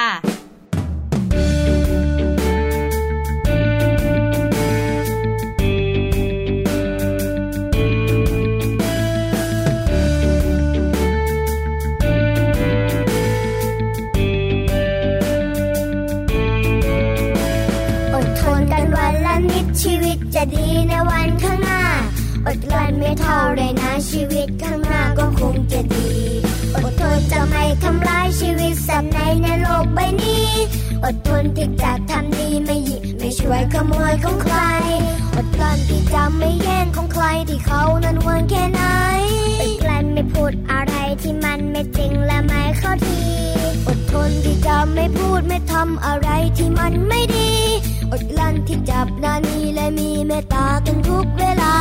[20.42, 21.82] จะดีในวันข้างหน้า
[22.46, 26.10] อดกลั้นไม่เท่าไรนะชีวิตข้างหน้าก็คงจะดี
[26.76, 30.48] อดทนจะไม่ทำร้ายชีวิตสัตว์ในในโลกใบนี้
[31.04, 34.58] อดทนที่จะทำดีไม่หยิบไม่ช่วยขโมยของใคร
[35.36, 38.82] อดกลั้นที่จะไม่แย่งของใครที่เขานั้นหวันแค่ไหน
[39.62, 43.20] อดกลั้นไม่พูดอะไรที่มันไม่จริงและไม่เข้าที
[43.88, 47.52] อดทนที่จะไม่พูดไม่ทำอะไรที่มันไม่ดี
[48.12, 51.76] อดกลั้นที่จับนานีและมีเมตตากันทุกเวลา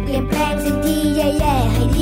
[0.00, 1.98] เปลี่ยนแปลงสิ่งที่แย่ๆให้ด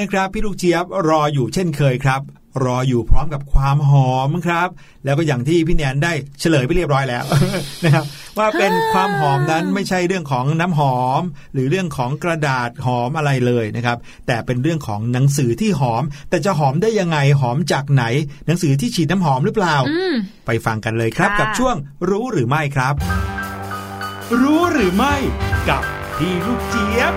[0.00, 2.22] นะครับ พี่ลูกเจี๊ยบรออยู่เช่นเคยครับ
[2.64, 4.68] รออยู่พร้อมกับความหอมครับ
[5.04, 7.24] แล้วก็อย่างที่พี่แนนได้เฉลยไปเรียบร้อยแล้ว
[7.84, 8.04] นะครับ
[8.38, 11.22] ว่าเป็นความหอมนั้นไม่ใช่เรื่องของน้ำหอม
[11.54, 18.04] หรือเรื่องของกระดาษหอมอะไรเลยนะครับ แต่เป็นเรื่องของหนังสือที่หอม แต่จะหอมได้ยังไงหอมจากไหน
[18.46, 20.14] หนังสือที่ฉีดน้ำหอมหรือเปล่าอืม
[20.46, 21.76] ไปฟังกันเลยครับค่ะกับช่วง
[22.10, 22.94] รู้หรือไม่ครับ
[24.40, 25.14] รู้หรือไม่
[25.68, 25.82] กับ
[26.16, 27.14] พี่ลูกเจี๊ยบ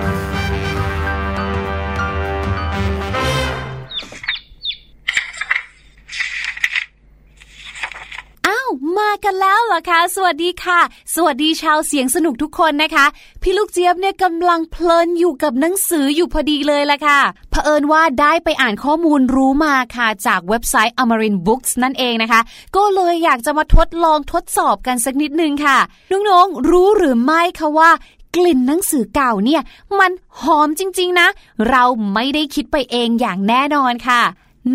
[9.16, 10.80] กันแล้วเหรอคะ สวัสดีค่ะ
[11.16, 13.06] สวัสดีชาวเสียงสนุกทุกคนนะคะ
[13.42, 17.20] พี่ลูกเจี๊ยบเนี่ยกำลังเพลินอยู่กับหนังสืออยู่พอดีเลยละค่ะ
[17.52, 22.42] เผอิญว่าได้ไปอ่านข้อมูลรู้มาค่ะ จากเว็บไซต์ Amarin Books นั่นเองนะคะ
[22.76, 25.78] ก็เลยอยากจะมาทดลองทดสอบกันสักนิดนึงค่ะ
[26.12, 27.92] น้องๆรู้หรือไม่คะว่า
[28.36, 29.62] กลิ่นหนังสือเก่าเนี่ย
[30.00, 30.12] มัน
[30.42, 31.28] หอมจริง ๆ นะ
[31.70, 31.84] เรา
[32.14, 34.22] ไม่ได้คิดไปเองอย่างแน่นอนค่ะ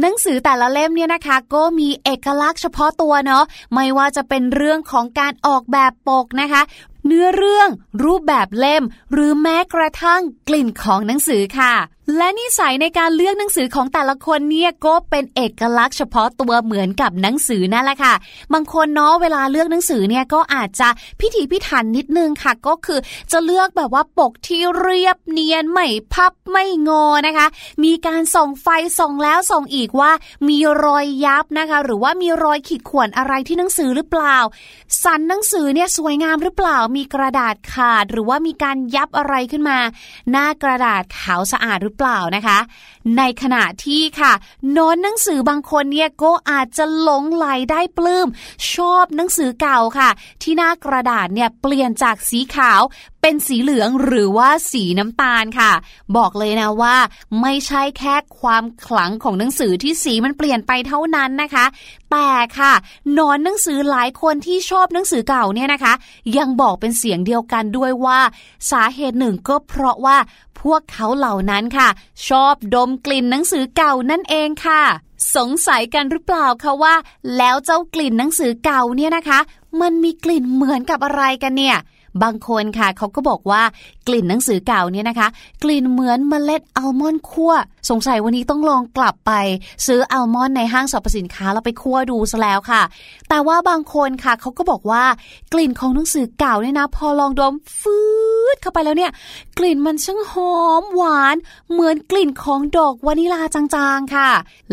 [0.01, 6.63] หนังสือแต่ละเล่มเนี่ยนะคะ ก็มีเอกลักษณ์เฉพาะตัวเนาะไม่ว่าจะเป็นเรื่องของการออกแบบปกนะคะ
[7.07, 7.69] เนื้อเรื่อง
[8.05, 8.83] รูปแบบเล่ม
[9.13, 11.75] หรือแม้กระทั่งกลิ่นของหนังสือค่ะ
[12.17, 18.15] และนิสัยในการเลือกหนังสือของแต่ละคนเนี่ยก็เป็นเอกลักษณ์เฉพาะตัวเหมือนกับหนังสือนั่นแหละค่ะ
[18.53, 20.89] บางคนเนาะเวลาเลือกหนังสือเนี่ยก็อาจจะ
[21.21, 22.99] พิถีพิถันนิดนึงค่ะ ก็คือ
[23.33, 27.47] จะเลือกแบบว่าปกที่เรียบเนียนไม่พับไม่งอนะคะ
[27.85, 28.67] มีการส่องไฟ
[28.99, 30.13] ส่องแล้วส่องอีกว่า
[30.49, 34.37] มีรอยยับนะคะ หรือว่ามีรอยขีดข่วนอะไรที่หนังสือหรือเปล่า
[35.03, 39.79] สันหนังสือเนี่ยสวยงามหรือเปล่า มีกระดาษขาด หรือว่ามีการยับอะไรขึ้นมา
[40.31, 42.59] หน้ากระดาษขาวสะอาดหรือเปล่านะคะ
[43.17, 44.33] ในขณะที่ค่ะ
[44.77, 48.29] น้นหนังสือบางคนเนี่ยก็อาจจะหลงไหลได้ปลื้ม
[48.73, 50.11] ชอบหนังสือเก่าค่ะ
[50.43, 52.81] ที่หน้ากระดาษเนี่ยเปลี่ยนจากสีขาว
[53.23, 55.73] เป็นสีเหลืองหรือว่าสีน้ำตาลค่ะ
[56.17, 56.97] บอกเลยนะว่า
[57.43, 61.65] ไม่ใช่แค่ความขลังของหนังสือที่สีมันเปลี่ยนไปเท่านั้นนะคะ
[62.13, 62.73] แต่ค่ะ
[63.19, 65.93] นอนหนังสือหลายคนที่ชอบหนังสือเก่าเนี่ยนะคะ
[66.39, 68.21] ยังบอกเป็นเสียงเดียวกันด้วยว่า
[68.71, 70.17] สาเหตุหนึ่งก็เพราะว่า
[70.61, 71.89] พวกเขาเหล่านั้นค่ะ
[72.29, 74.83] ชอบดมกลิ่นหนังสือเก่านั่นเองค่ะ
[75.37, 76.95] สงสัยกันหรือเปล่าคะว่า
[77.37, 79.39] แล้วเจ้ากลิ่นหนังสือเก่าเนี่ยนะคะ
[79.81, 81.77] มันมีกลิ่นเหมือนกับอะไรกันเนี่ย
[82.23, 83.63] บางคนค่ะเขาก็บอกว่า
[84.09, 85.29] กลิ่นหนังสือเก่าเนี่ยนะคะ
[85.63, 87.53] กลิ่นเหมือนเมล็ดอัลมอนด์คั่ว
[87.91, 89.33] สงสัยวันนี้ต้องลองกลับไป
[89.87, 92.83] ซื้ออัลมอนด์ในห้างสรรพสินค้าแล้วไปคั่วดูซะแล้วค่ะ
[93.29, 95.05] แต่ว่าบางคนค่ะเขาก็บอกว่า
[95.53, 97.99] กลิ่นของหนังสือเก่าเนี่ยนะ พอลองดมฟื
[98.55, 99.11] ดเข้าไปแล้วเนี่ย
[99.59, 101.37] กลิ่นมันช่างหอมหวาน
[101.73, 104.31] เหมือนกลิ่นของดอกวานิลาจางๆค่ะ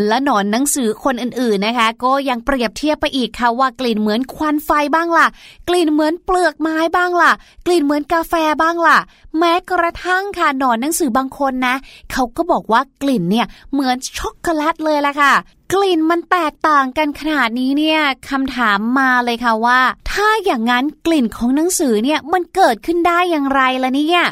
[0.07, 5.27] และหนอนหนังสือคนอื่นๆนะคะ ก็ยังเปรียบเทียบไปอีกค่ะว่ากลิ่นเหมือนควันไฟบ้างล่ะ
[5.69, 7.31] กลิ่นเหมือนเปลือกไม้บ้างล่ะ
[7.65, 8.97] กลิ่นเหมือนกาแฟบ้างล่ะ
[9.39, 11.75] แม้กระทั่งค่ะหนอนหนังสือบางคนนะ
[12.11, 15.33] เขาก็บอกว่ากลิ่นเนี่ยเหมือนช็อกโกแลตเลยล่ะค่ะ
[15.73, 17.99] กลิ่นมันแตกต่างกันขนาดนี้เนี่ย
[18.29, 19.79] คำถามมาเลยค่ะว่า
[20.11, 24.23] ถ้าอย่างนั้นกลิ่นของหนังสือเนี่ยมันเกิดขึ้นได้อย่างไรล่ะเนี่ย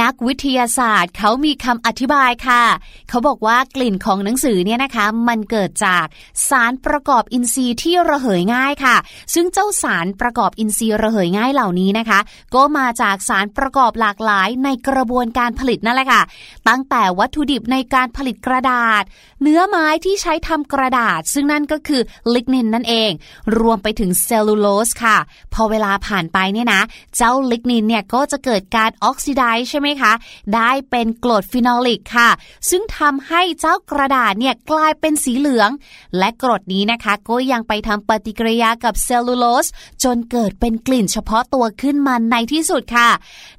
[0.00, 2.62] นักวิทยาศาสตร์เขามีคำอธิบายค่ะ
[3.08, 6.04] เขาบอกว่ากลิ่นของหนังสือเนี่ยนะคะ มันเกิดจาก
[6.48, 8.96] สารประกอบอินทรีย์ที่ระเหยง่ายค่ะ
[9.34, 12.20] ซึ่งเจ้าสารประกอบอินทรีย์ระเหยง่ายเหล่านี้นะคะ
[12.54, 16.22] ก็มาจากสารประกอบหลากหลายในกระบวนการผลิตนั่นแหละค่ะ
[16.68, 19.02] ตั้งแต่วัตถุดิบในการผลิตกระดาษ
[19.42, 22.02] เนื้อไม้ที่ใช้ทำกระดาษ ซึ่งนั่นก็คือ
[22.34, 23.10] ลิกนินนั่นเอง
[23.58, 25.18] รวมไปถึงเซลลูโลสค่ะ
[25.54, 26.82] พอเวลาผ่านไปเนี่ยนะ
[27.16, 30.12] เจ้าลิกนินเนี่ยก็จะเกิดการออกซิไดซ์ใช่ไหมคะ
[30.54, 32.30] ได้เป็นกรดฟีนอลิกค่ะ
[32.70, 35.70] ซึ่งทำให้เจ้ากระดาษเนี่ยกลายเป็นสีเหลือง
[36.18, 39.66] และกรดนี้นะคะก็ยังไปทำปฏิกิริยากับเซลลูโลส
[40.04, 43.10] จนเกิดเป็นกลิ่นเฉพาะตัวขึ้นมาในที่สุดค่ะ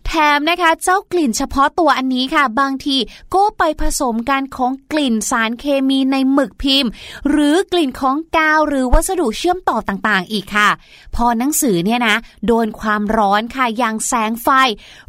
[0.05, 2.97] แถมนะคะเจ้ากลิ่นเฉพาะตัวอันนี้ค่ะ บางที
[3.35, 6.91] ก็ไปผสมกันของกลิ่นสารเคมีในหมึกพิมพ์
[7.29, 10.69] หรือกลิ่นของกาวหรือวัสดุเชื่อมต่อต่างๆ อีกค่ะ
[11.15, 12.15] พอหนังสือเนี่ยนะ
[12.47, 14.47] โดนความร้อนค่ะอย่างแสงไฟ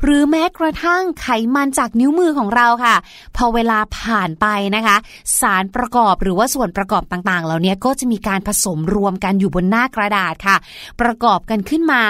[0.02, 2.96] หรือแม้กระทั่งางไขมันจากนิ้วมือของเราค่ะ
[3.36, 4.96] พอเวลาผ่านไปนะคะ
[5.40, 10.56] สารประกอบหรือว่าส่วนประกอบต่างๆ เหล่านี้ก็จะมีการผสมรวมกันอยู่บนหน้ากระดาษค่ะ
[11.00, 12.00] ประกอบกันขึ้นมา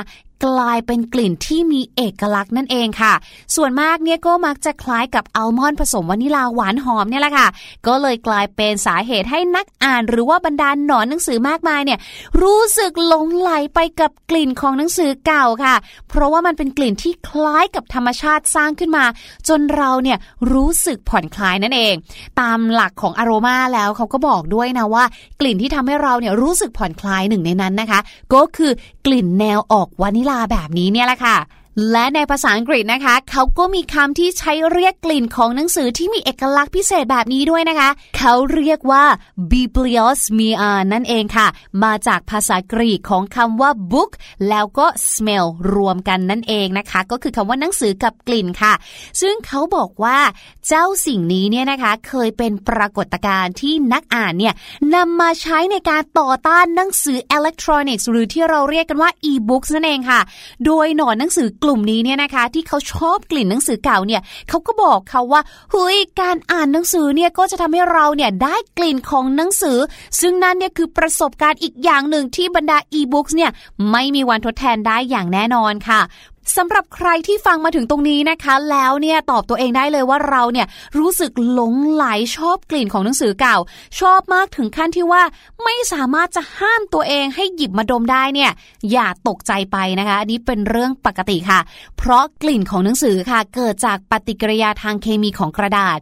[0.46, 3.12] กลายเป็นกลิ่นที่มีเอกลักษณ์นั่นเองค่ะ
[3.56, 7.48] ส่วนมากเนี่ยก็มักจะคล้ายกับอัลมอนด์ผสมวานิลาหวานหอมเนี่ยแหละค่ะ
[7.86, 11.98] ก็เลยกลายเป็นสาเหตุให้นักอ่านหรือว่าบรรดาหนอนหนังสือมากมายเนี่ย
[12.42, 15.74] รู้สึกหลงไหลไปกับกลิ่นของหนังสือเก่าค่ะ
[16.08, 19.04] เพราะว่ามันเป็นกลิ่นที่คล้ายกับธรรมชาติสร้างขึ้นมา
[19.48, 20.18] จนเราเนี่ย
[20.52, 21.94] รู้สึกผ่อนคลายนั่นเอง
[22.40, 25.04] ตามหลักของอโรมาแล้วเขาก็บอกด้วยนะว่า
[25.40, 28.00] กลิ่นที่ทำให้เราเนี่ยรู้สึกผ่อนคลายหนึ่งในนั้นนะคะ
[28.34, 28.72] ก็คือ
[29.06, 31.36] กลิ่นแนวออกวานิลาแบบนี้เนี่ยแหละค่ะ
[31.90, 39.04] และในภาษาอังกฤษนะคะ เขาก็มีคำที่ใช้เรียกกลิ่นของหนังสือที่มีเอกลักษณ์พิเศษแบบนี้ด้วยนะคะ เขาเรียกว่า
[39.50, 40.62] bibliosmia
[40.92, 41.46] นั่นเองค่ะ
[41.84, 44.10] มาจากภาษากรีกของคำว่า book
[44.48, 48.74] แล้วก็ smell รวมกันนั่นเองนะคะ ก็คือคำว่าหนังสือกับกลิ่นค่ะ
[49.20, 50.18] ซึ่งเขาบอกว่า
[50.68, 54.54] เจ้าสิ่งนี้เนี่ยนะคะ เคยเป็นปรากฏการณ์ที่นักอ่านเนี่ย
[54.94, 60.20] นำมาใช้ในการต่อต้านหนังสืออิเล็กทรอนิกส์หรือที่เราเรียกกันว่า e-books นั่นเองค่ะ
[60.66, 65.42] โดยหนอนหนังสือกลุ่มนี้เนี่ยนะคะ ที่เขาชอบกลิ่นหนังสือเก่าเนี่ยเขาก็บอกเขาว่า
[65.72, 69.78] เฮ้ยการอ่านหนังสือเนี่ยก็จะทำให้เราเนี่ยได้กลิ่นของหนังสือ
[70.20, 73.50] ซึ่งนั่นเนี่ยคือประสบการณ์อีกอย่างหนึ่งที่บรรดาอีบุ๊กเนี่ย
[73.90, 76.00] ไม่มีวันทดแทนได้อย่างแน่นอนค่ะ
[76.56, 80.66] สำหรับใครที่ฟังมาถึงตรงนี้นะคะ แล้วเนี่ยตอบตัวเองได้เลยว่าเราเนี่ย
[80.98, 82.04] รู้สึกหลงไหล
[82.36, 83.56] ชอบกลิ่นของหนังสือเก่า
[84.00, 85.22] ชอบมากถึงขั้นที่ว่า
[85.64, 88.50] ไม่สามารถจะห้ามตัวเองให้หยิบมาดมได้เนี่ย
[88.92, 91.60] อย่าตกใจไปนะคะอันนี้เป็นเรื่องปกติค่ะ
[91.98, 95.98] เพราะกลิ่นของหนังสือค่ะ เกิดจากปฏิกิริยาทางเคมีของกระดาษ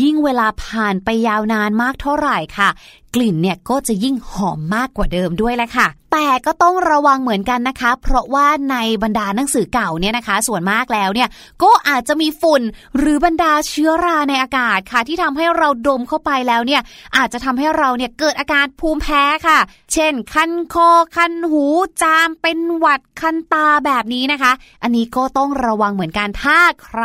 [0.00, 2.70] ยิ่งเวลาผ่านไปยาวนานมากเท่าไหร่ค่ะ
[3.14, 11.28] กลิ่นเนี่ยก็จะยิ่งหอมมากกว่าเดิมด้วยแหละค่ะ แต่ก็ต้องระวังเหมือนกันนะคะ เพราะว่าในบรรดาหนังสือเก่าเนี่ยนะคะ ส่วนมากแล้วเนี่ย
[11.62, 12.62] ก็อาจจะมีฝุ่น
[12.98, 16.82] หรือบรรดาเชื้อราในอากาศค่ะ ที่ทำให้เราดมเข้าไปแล้วเนี่ย
[17.16, 19.58] อาจจะทำให้เราเนี่ยเกิดอาการภูมิแพ้ค่ะ
[19.92, 21.64] เช่น คันคอคันหู
[22.02, 24.52] จามเป็นหวัดคันตาแบบนี้นะคะ
[24.82, 27.04] อันนี้ก็ต้องระวังเหมือนกันถ้าใคร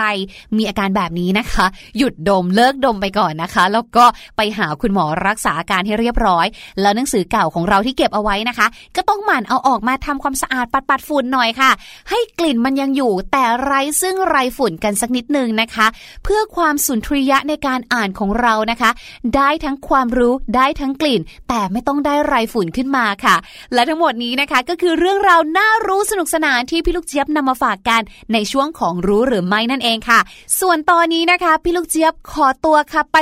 [0.58, 1.66] มีอาการแบบนี้นะคะ
[1.98, 4.06] หยุดดมเลิกดมไปก่อนนะคะ แล้วก็
[4.38, 6.46] ไปหาคุณหมอรักษาอาการให้เรียบร้อย
[6.82, 11.72] แล้วหนังสือเก่าของเราที่เก็บเอาไว้นะคะ ก็ต้องหมั่นเอาออกมาทำความสะอาดปัดปัดฝุ่นหน่อยค่ะ
[12.10, 15.88] ให้กลิ่นมันยังอยู่แต่ไร้ซึ่งไรฝุ่นกันสักนิดนึงนะคะ
[16.24, 18.92] เพื่อความสุนทรียะในการอ่านของเรานะคะ
[19.36, 23.36] ได้ทั้งความรู้ได้ทั้งกลิ่น แต่ไม่ต้องได้ไรฝุ่นขึ้นมาค่ะ
[23.74, 28.02] และทั้งหมดนี้นะคะก็คือเรื่องราวน่ารู้สนุกสนานที่พี่ลูกเจี๊ยบนำมาฝากกัน
[28.34, 30.20] ในช่วงของรู้หรือไม่นั่นเองค่ะ
[30.60, 33.18] ส่วนตอนนี้นะคะ พี่ลูกเจี๊ยบขอตัวค่ะไป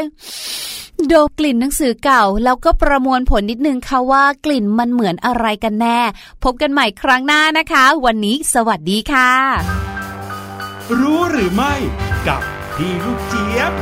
[1.07, 5.99] โดบกลิ่นหนังสือเก่าแล้วก็ประมวลผลนิดนึงค่ะว่ากลิ่นมันเหมือนอะไรกันแน่
[6.43, 9.31] พบกันใหม่ครั้งหน้านะคะ วันนี้สวัสดีค่ะ
[10.99, 11.73] รู้หรือไม่
[12.27, 12.41] กับ
[12.75, 13.73] พี่ลูกเจี๊ยบ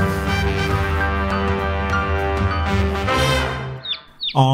[4.37, 4.51] อ๋อ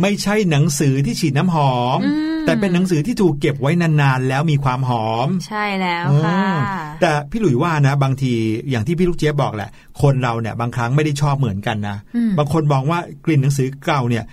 [0.00, 6.56] ไม่ใช่หนังสือที่ฉีดน้ำหอมอืม แต่เป็นหนังสือที่ถูกเก็บไว้นานๆ แล้วมีความหอม ใช่แล้วค่ะอืม
[7.00, 8.32] แต่พี่หลุยว่านะ บางที
[8.70, 9.70] อย่างที่พี่ลูกเจี๊ยบบอกแหละ
[10.02, 14.24] คนเราเนี่ยบางครั้งไม่ได้ชอบเหมือนกันนะอืมบางคนมองว่ากลิ่นหนังสือเก่าเนี่ย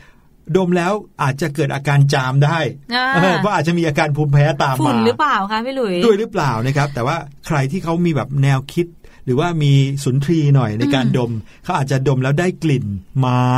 [0.58, 0.94] ดมแล้ว
[1.24, 2.60] อาจจะเกิดอาการจามได้
[2.96, 8.99] อ่าเออเพราะอาจจะมีอาการภูมิแพ้ตามฝุ่มานหรือเปล่าคะพี่หลุยด้วยหรือเปล่านะครับ แต่ว่าใครที่เขามีแบบแนวคิดห
[9.30, 9.74] รือว่ามี
[10.04, 11.32] สุนทรีหน่อยในการอืมดม
[11.64, 12.86] เขาอาจจะดมแล้วได้กลิ่น
[13.20, 13.50] ไม้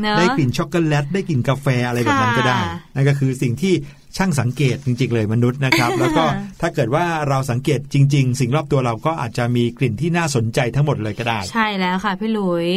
[0.00, 3.74] เนอะได้กลิ่นช็อกโกแลตได้กลิ่นกาแฟอะไรแบบนั้นก็ได้ค่ะนั่นก็คือสิ่งที่
[4.16, 6.24] ช่างสังเกตจริงๆเลยมนุษย์นะครับ แล้วก็
[6.60, 12.68] ถ้าเกิดว่าเราสังเกตจริง ๆ สิ่งรอบตัวเราก็อาจจะมีกลิ่นที่น่าสนใจทั้งหมดเลยก็ได้ ใช่แล้วค่ะพี่หลุย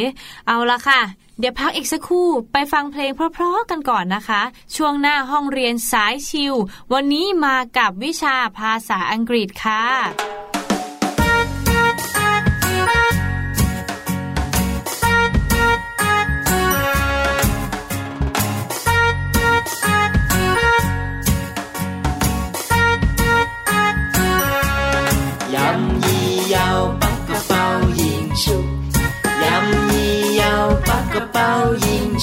[0.47, 1.01] เอาละค่ะ
[1.39, 4.41] เดี๋ยวพักอีกสักครู่ไปฟังเพลงเพราะๆกันก่อนนะคะ
[4.76, 6.54] ช่วงหน้าห้องเรียนสายชิว
[6.93, 9.84] วันนี้มากับวิชาภาษาอังกฤษค่ะ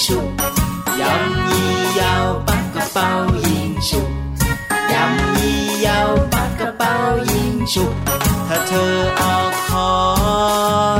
[0.00, 0.08] 熟，
[0.96, 1.02] 任
[1.50, 1.52] 意
[1.98, 3.00] 又不个包
[3.42, 3.46] 现
[3.88, 3.92] 熟，
[4.90, 4.94] 任
[5.36, 5.88] 意又
[6.32, 6.84] 不个包
[7.26, 7.76] 现熟。
[8.48, 9.96] ถ้าเธอออกคอ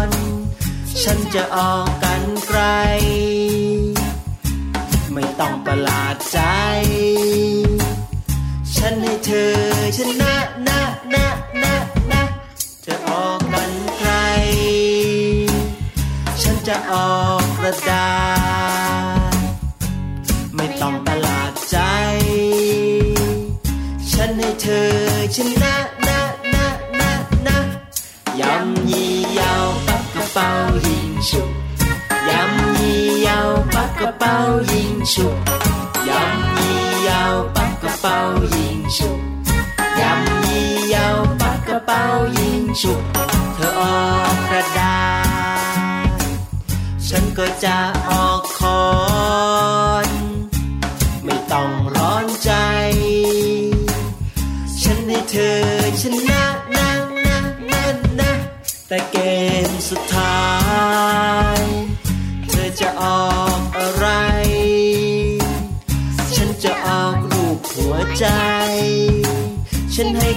[0.08, 0.10] น
[1.02, 2.60] ฉันจะออกกันไกล
[5.12, 6.38] ไม่ต้องประหลาดใจ
[8.76, 9.54] ฉันให้เธอ
[9.96, 10.34] ชนะ
[10.68, 10.80] นะ
[11.14, 11.26] นะ
[11.62, 11.74] นะ
[12.10, 12.22] นะ
[12.86, 14.12] จะออกกันใคร
[16.42, 18.19] ฉันจะออกกระดาษ
[34.19, 35.15] เปลวยิ报应树，
[36.09, 36.11] 摇
[36.59, 36.61] 一
[37.07, 37.11] 摇，
[37.55, 38.05] 八个报
[38.55, 38.99] 应树，
[40.01, 40.03] 摇
[40.47, 40.95] 一摇，
[41.41, 41.91] 八个报
[42.39, 42.41] 应
[42.81, 42.83] 树，
[43.55, 44.99] เธอออกกระดา
[46.07, 46.19] ษ
[47.07, 47.77] ฉันก็จะ
[48.09, 48.81] ออกคอ
[50.05, 50.09] น
[51.23, 52.51] ไม่ต้องร้อนใจ
[54.81, 55.59] ฉันให้เธอ
[56.01, 56.40] ชนะ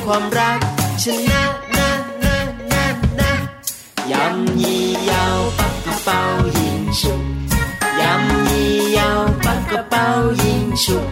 [0.07, 0.59] ความรัก
[1.03, 1.43] ชนะ
[1.77, 1.91] นะ
[2.23, 2.37] นะ
[2.73, 2.85] นะ
[3.21, 3.33] นะ
[4.11, 4.77] ยำยี
[5.11, 6.21] ยาวปักกระเป๋า
[6.59, 7.23] ยิงชุก
[8.01, 8.65] ยำยี
[8.97, 10.07] ยาวปักกระเป๋า
[10.43, 11.07] ยิงชุก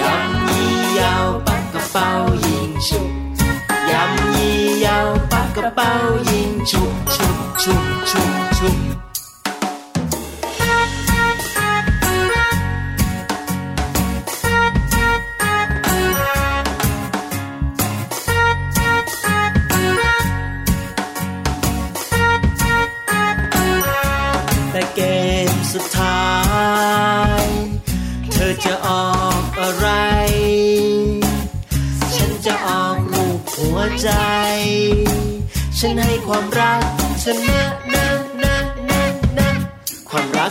[0.00, 0.64] ยำยี
[0.98, 2.08] ยาวปักกระเป๋า
[2.46, 3.10] ยิงฉุก
[3.90, 4.50] ยำยี
[4.84, 5.90] ยาวปักกระเป๋า
[6.30, 8.93] ยิงชุกชุกชุกชุกชุก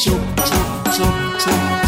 [0.00, 0.54] 就走，
[0.96, 1.04] 走，
[1.38, 1.79] 走。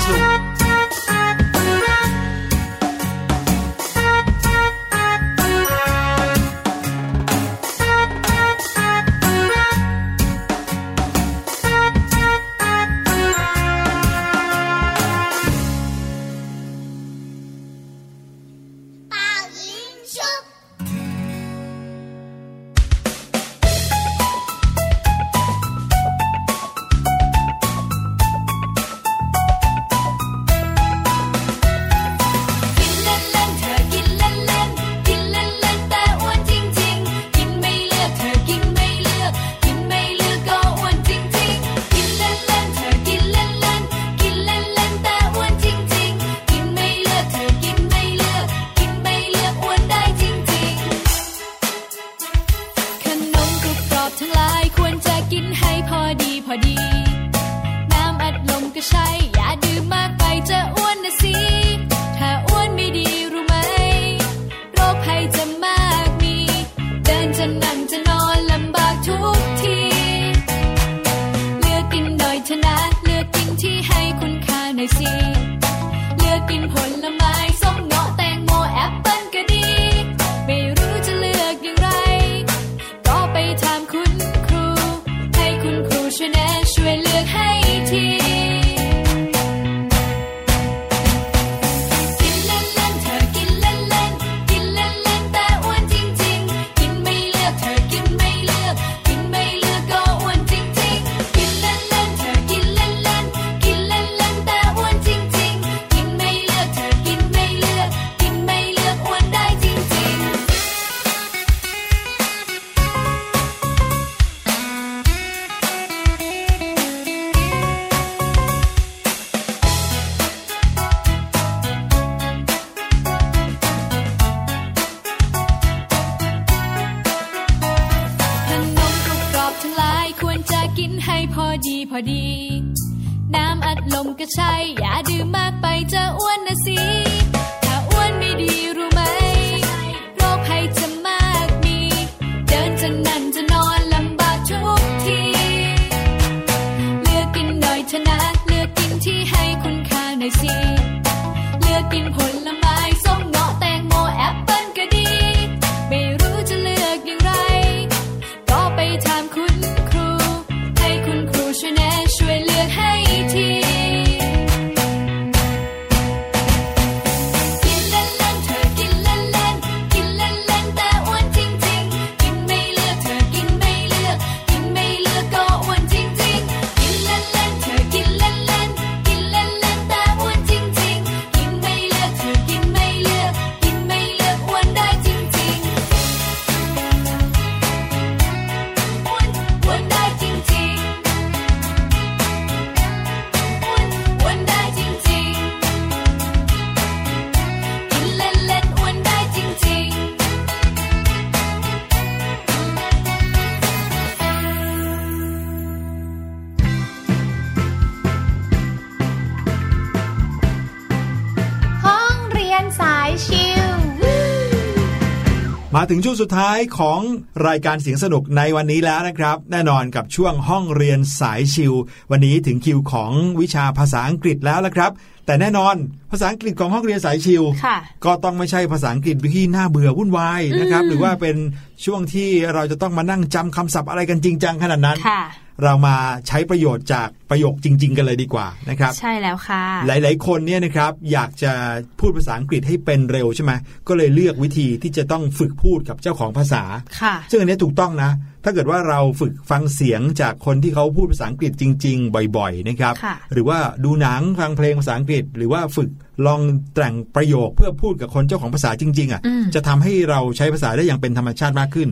[215.95, 217.01] ถึงช่วงสุดท้ายของ
[217.49, 221.73] รายการเสียงสนุกในวันนี้แล้วนะครับ แน่นอนกับช่วงห้องเรียนสายชิว
[222.11, 224.91] วันนี้ถึงคิวของวิชาภาษาอังกฤษแล้วละครับ
[225.27, 225.75] แต่แน่นอน
[226.11, 231.37] ภาษาอังกฤษของห้องเรียนสายชิวค่ะก็ต้องไม่ใช่ภาษาอังกฤษที่น่าเบื่อวุ่นวายนะครับ หรือว่าเป็น
[231.85, 235.23] ช่วงที่เราจะต้องมานั่งจำคำศัพท์อะไรกันจริงจังขนาดนั้นค่ะ
[235.63, 235.97] เรามา
[236.29, 241.53] ใช้ประโยชน์จากประโยคจริง ๆ กันเลยดีกว่านะครับ ใช่แล้วค่ะ หลาย ๆ คนเนี่ยนะครับอยากจะ
[242.01, 243.53] พูดภาษาอังกฤษให้เป็นเร็วใช่ไหม
[243.89, 246.63] ก็เลยเลือกวิธีที่จะต้องฝึกพูดกับเจ้าของภาษา
[247.01, 248.11] ค่ะซึ่งอันนี้ถูกต้องนะ
[248.45, 255.91] ถ้าเกิดว่าเราฝึกฟังเสียงจากคนที่เขาพูดภาษาอังกฤษจริง ๆ บ่อย ๆ นะครับค่ะหรือว่าดูหนังฟังเพลงภาษาอังกฤษ หรือว่าฝึก
[256.27, 256.41] ลอง
[256.75, 261.89] แต่งประโยคเพื่อพูดกับคนเจ้าของภาษาจริง ๆ อะอืมจะทำให้เราใช้ภาษาได้อย่างเป็นธรรมชาติมากขึ้น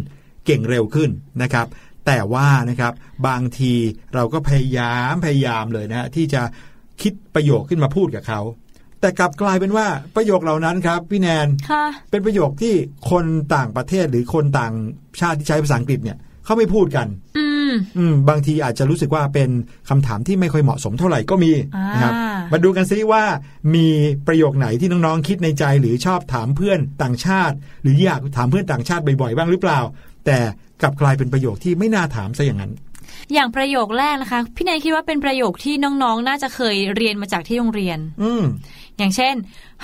[0.47, 1.11] เก่งเร็วขึ้น
[1.43, 1.67] นะครับ
[2.11, 2.93] แต่ว่านะครับ
[3.29, 3.75] บางที
[4.15, 6.43] เราก็พยายามพยายามเลยนะฮะที่จะ
[7.03, 8.41] คิดประโยคขึ้นมาพูดกับเขา
[9.01, 9.87] แต่กลับกลายเป็นว่า
[10.17, 12.75] ประโยคเหล่านั้นครับพี่แนนค่ะเป็นประโยคที่
[13.11, 14.75] คนต่างประเทศหรือคนต่าง
[15.21, 17.07] ชาติที่ใช้ภาษาอังกฤษเนี่ยเขาไม่พูดกัน
[17.39, 19.51] อืมอืมบางทีอาจจะรู้สึกว่าเป็น
[19.89, 22.13] คำถามที่ไม่ค่อยเหมาะสมเท่าไหร่ก็มีอ่านนะครับ
[22.53, 23.25] มาดูกันซิว่า
[23.75, 23.87] มี
[24.27, 29.81] ประโยคไหนที่น้องๆคิดในใจหรือชอบถามเพื่อนต่างชาติ หรืออยากถามเพื่อนต่างชาติบ่อยๆบ้างหรือเปล่า
[30.27, 30.39] แต่
[30.83, 32.73] กลับกลายเป็นประโยคที่ไม่น่าถามซะอย่างนั้น
[33.33, 38.43] อย่างประโยคแรกนะคะ พี่แนนคิดว่าเป็นประโยคที่น้องๆน่าจะเคยเรียนมาจากที่โรงเรียน อืม
[38.99, 39.35] อย่างเช่น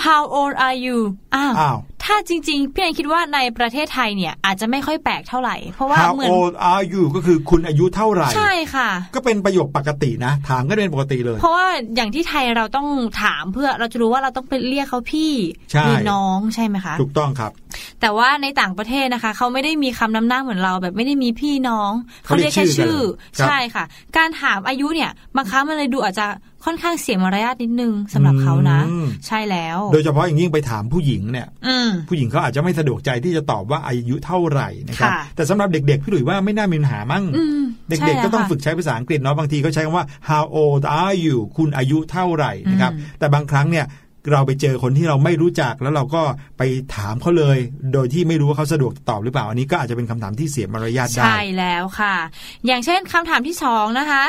[0.05, 0.99] how old are you
[1.35, 12.89] อ้าวอ้าวถ้าจริงๆ พี่แนนคิดว่าในประเทศไทยเนี่ยอาจจะไม่ค่อยแปลกเท่าไหร่ เพราะว่า How เหมือน old are you ก็คือคุณอายุเท่าไหร่ ใช่ค่ะ ก็เป็นประโยคปกตินะ ถามก็เป็นปกติเลย เพราะว่าอย่างที่ไทยเราต้อง
[13.23, 15.33] ถามเพื่อเราจะรู้ว่าเราต้องไปเรียกเขาพี่
[15.73, 17.53] ใช่หรือน้องใช่ไหมคะ ถูกต้องครับ
[18.01, 21.93] แต่ว่าในต่างประเทศนะคะ เขาไม่ได้มีคำนำหน้าเหมือนเราแบบไม่ได้มีพี่น้อง
[22.25, 23.85] เขาเรียกแค่ชื่ชื่ออกันเลยครับใช่ค่ะ
[24.17, 26.27] การถามอายุเนี่ยบางครั้งมันเลยดูอาจจะ
[26.65, 43.87] ค่อนข้างเสียมารยาทนิดนึงสำหรับเขานะอืมใช่แล้ว โดยเฉพาะอย่างยิ่งไปถามผู้หญิงเนี่ยอืมผู้หญิงเขาอาจจะไม่สะดวกใจที่จะตอบว่าอายุเท่าไหร่นะครับค่ะแต่สำหรับเด็กๆพี่หลุยว่าไม่น่ามีปัญหามั้งอืมเด็กใช่ๆก็ต้องแล้วค่ะฝึกใช้ภาษาอังกฤษเนาะบางทีก็ใช้คำว่า how old are you คุณอายุเท่าไหร่นะครับอืมแต่บางครั้งเนี่ย
[44.33, 46.22] เราไปเจอคนที่เราไม่รู้จักแล้วเราก็
[46.59, 46.62] ไป
[46.97, 47.59] ถามเขาเลย
[47.93, 52.16] โดยที่ไม่รู้ว่าเขาสะดวกตอบหรือเปล่า อันนี้ก็อาจจะเป็นคำถามที่เสียมารยาทได้ ใช่แล้วค่ะ
[52.66, 54.24] อย่างเช่นคำถามที่สองนะคะ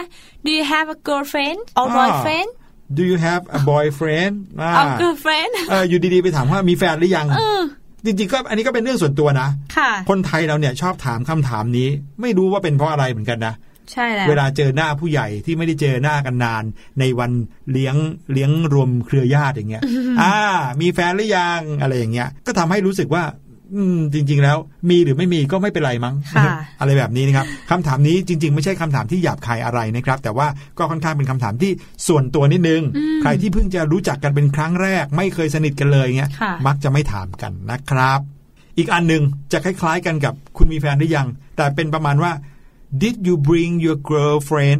[0.45, 2.49] Do you have a girlfriend or อ่า boyfriend
[2.97, 7.61] Do you have a boyfriend อ่า or girlfriend เอออยู่ดีๆไปถามว่ามีแฟนหรือยังเออ
[8.05, 11.87] จริงๆก็อันนี้ก็เป็นเรื่องส่วนตัวนะค่ะคนไทยเราเนี่ยชอบถามคำถามนี้
[12.21, 13.53] ไม่รู้ว่าเป็นเพราะอะไรเหมือนกันนะ
[13.91, 16.63] ใช่แล้วเวลาเจอหน้าผู้ใหญ่ที่ไม่ได้เจอหน้ากันนาน
[16.99, 17.31] ในวัน
[17.71, 17.95] เลี้ยง
[18.33, 19.83] เลี้ยงรวมเครือญาติอย่างเงี้ย
[20.21, 20.35] อ่า
[20.81, 23.23] มีแฟนหรือยังอะไรอย่างเงี้ย ก็ทำให้รู้สึกว่า
[23.75, 24.57] อืม จริง ๆ แล้ว
[24.89, 31.71] มีหรือไม่มีก็ไม่เป็นไรมั้งค่ะอะไรแบบนี้นะครับคำถามนี้จริง ๆ ไม่ใช่คำถามที่หยาบคายอะไรนะครับ แต่ว่าก็ค่อนข้างเป็นคำถามที่
[32.07, 32.81] ส่วนตัวนิดนึง
[33.21, 38.19] ใครที่เพิ่งจะรู้จักกันเป็นครั้งแรก ไม่เคยสนิทกันเลยเงี้ยค่ะมักจะไม่ถามกันนะครับ
[38.77, 41.27] อีกอันหนึ่งจะคล้าย ๆ กันกับคุณมีแฟนหรือยัง
[41.57, 42.31] แต่เป็นประมาณว่า
[43.03, 44.79] did you bring your girlfriend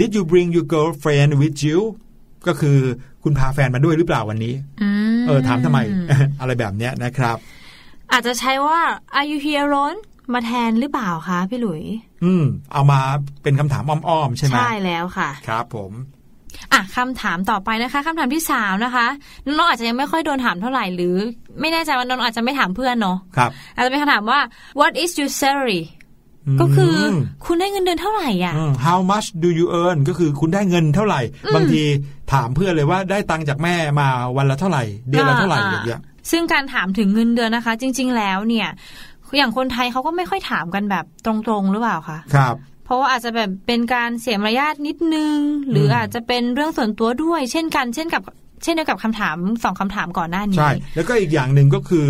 [0.00, 1.78] did you bring your girlfriend with you
[2.46, 2.78] ก็คือ
[3.22, 4.88] คุณพาแฟนมาด้วยหรือเปล่าวันนี้อื
[5.20, 5.78] มเออถามทำไม
[6.40, 7.36] อะไรแบบเนี้ยนะครับ
[8.12, 8.80] อาจจะใช้ว่า
[9.18, 9.98] Are you here alone
[10.34, 11.82] มาแทนหรือเปล่าคะพี่หลุย
[12.24, 13.00] อืม เอามา
[13.42, 15.92] เป็นคำถามอ้อมๆใช่ไหมใช่แล้วค่ะ ครับผม
[16.72, 19.06] อะคำถามต่อไปนะคะคำถามที่สามนะคะ
[19.44, 21.16] น้องๆอาจจะยังไม่ค่อยโดนถามเท่าไหร่หรือ
[21.60, 24.40] ไม่แน่ใจว่าน้องๆอาจจะไม่ถามเพื่อนเนาะครับอาจจะเป็นคำถามว่า
[24.80, 25.82] What is your salary
[26.60, 31.20] ก็คืออคุณได้เงินเดือนเท่าไหร่อะม how much do you earn ก็คือคุณได้เงินเท่าไหร่
[31.54, 31.82] บางที
[32.32, 38.68] ถามเพื่อนเลยว่าได้ตังค์จากแม่มาวันละเท่าไหร่ เดือนละเท่าไหร่อ่าอย่างเงี้ยซึ่งการถามถึงเงินเดือนนะคะ จริง ๆ แล้วเนี่ย
[39.36, 45.36] อย่างคนไทยเขาก็ไม่ค่อยถามกันแบบตรงๆหรือเปล่าคะครับเพราะว่าอาจจะแบบเป็นการเสียมารยาทนิดนึง
[45.70, 48.22] หรืออาจจะเป็นเรื่องส่วนตัวด้วย เช่นกัน เช่นกับ
[48.62, 52.08] เช่นเดียวกับคำถามสองคำถามก่อนหน้านี้ ใช่ แล้วก็อีกอย่างหนึ่งก็คือ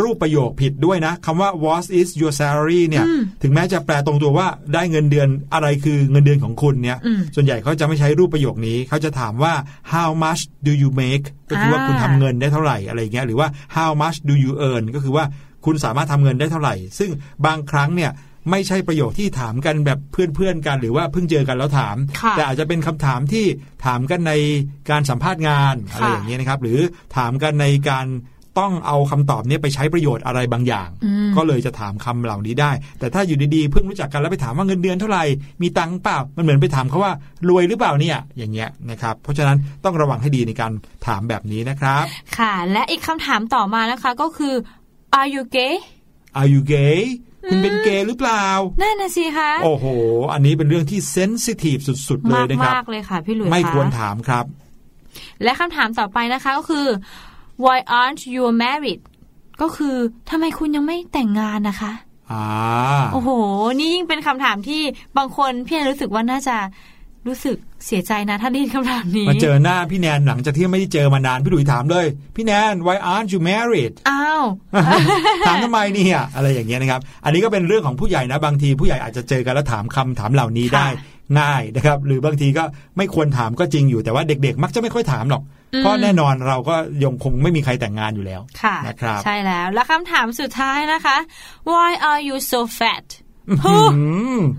[0.00, 9.52] รูปประโยคผิดด้วยนะคำว่า what is your salary เนี่ยอืมถึงแม้จะแปลตรงตัวว่าได้เงินเดือนอะไรคือเงินเดือนของคุณเนี่ยอืมส่วนใหญ่เขาจะไม่ใช้รูปประโยคนี้ เขาจะถามว่า
[9.92, 15.24] how much do you make ก็คือว่าอ่าคุณทำเงินได้เท่าไหร่อะไรอย่างเงี้ยหรือว่า how much do you earn ก็คือว่า
[15.64, 17.10] คุณสามารถทำเงินได้เท่าไหร่ ซึ่ง
[17.46, 18.10] บางครั้งเนี่ย
[18.50, 23.46] ไม่ใช่ประโยคที่ถามกันแบบเพื่อนๆกันหรือว่าเพิ่งเจอกันแล้วถามค่ะแต่อาจจะเป็นคำถามที่
[23.84, 24.32] ถามกันใน
[24.90, 26.78] การสัมภาษณ์งานอะไรค่ะอย่างเงี้ยนะครับ หรือ
[27.16, 28.06] ถามกันในการ
[28.62, 35.24] ต้องเอาคำตอบเนี้ไปใช้ประโยชน์อะไรบางอย่างอืมก็เลยจะถามคำเหล่านี้ได้ แต่ถ้าอยู่ดีๆเพิ่งรู้จักกันแล้วไปถามว่าเงินเดือนเท่าไหร่
[35.62, 37.12] มีตังค์เปล่า มันเหมือนไปถามเขาว่า
[37.48, 40.72] รวยหรือเปล่าเนี่ยอย่างเงี้ยนะครับเพราะฉะนั้นต้องระวังให้ดีในการ
[41.06, 42.04] ถามแบบนี้นะครับ
[42.38, 44.54] ค่ะ และอีกคำถามต่อมานะคะก็คือ
[45.18, 45.74] Are you gay
[46.38, 46.98] Are you gay
[47.50, 48.46] คุณเป็นเกย์หรือเปล่า
[48.82, 49.86] นั่นนะสิคะ โอ้โห
[50.32, 51.78] อันนี้เป็นเรื่องที่เซนซิทีฟ
[52.08, 54.44] สุดๆ เลยมากนะครับมากๆเลยค่ะพี่หลุยส์ไม่ะควรถามครับ
[55.42, 56.86] และคำถามต่อไปนะคะก็คือ
[57.64, 59.00] Why aren't you married
[59.62, 59.96] ก็คือ
[60.30, 61.92] ทำไมคุณยังไม่แต่งงานนะคะ
[62.32, 62.44] อ่า
[63.12, 63.30] โอ้โห
[63.78, 64.82] นี่ยิ่งเป็นคำถามที่
[65.18, 66.56] บางคนพี่แอนรู้สึกว่าน่าจะ
[67.28, 67.56] รู้สึก
[67.86, 72.06] เสียใจนะถ้าได้ยินคำถามนี้มาเจอหน้าพี่แนนหลังจากที่ไม่ได้เจอมานานพี่หลุยถามเลย
[72.36, 74.42] พี่แนน why aren't you married อ้าว
[75.46, 82.64] ถามทำไมเนี่ยอะไรอย่างเงี้ยนะครับ อันนี้ก็เป็นเรื่องของผู้ใหญ่นะ บางทีผู้ใหญ่อาจจะเจอกันแล้วถามคำถามเหล่านี้ได้ค่ะง่ายนะครับ หรือบางทีก็
[82.96, 85.42] ไม่ควรถามก็จริงอยู่แต่ว่าเด็กๆ มักจะไม่ค่อยถามหรอก
[85.74, 91.16] อืมเพราะแน่นอนเราก็ยังคงไม่มีใครแต่งงานอยู่แล้วค่ะนะครับใช่แล้วแล้วคำถามสุดท้ายนะคะ
[91.70, 93.23] why are you so fat อืม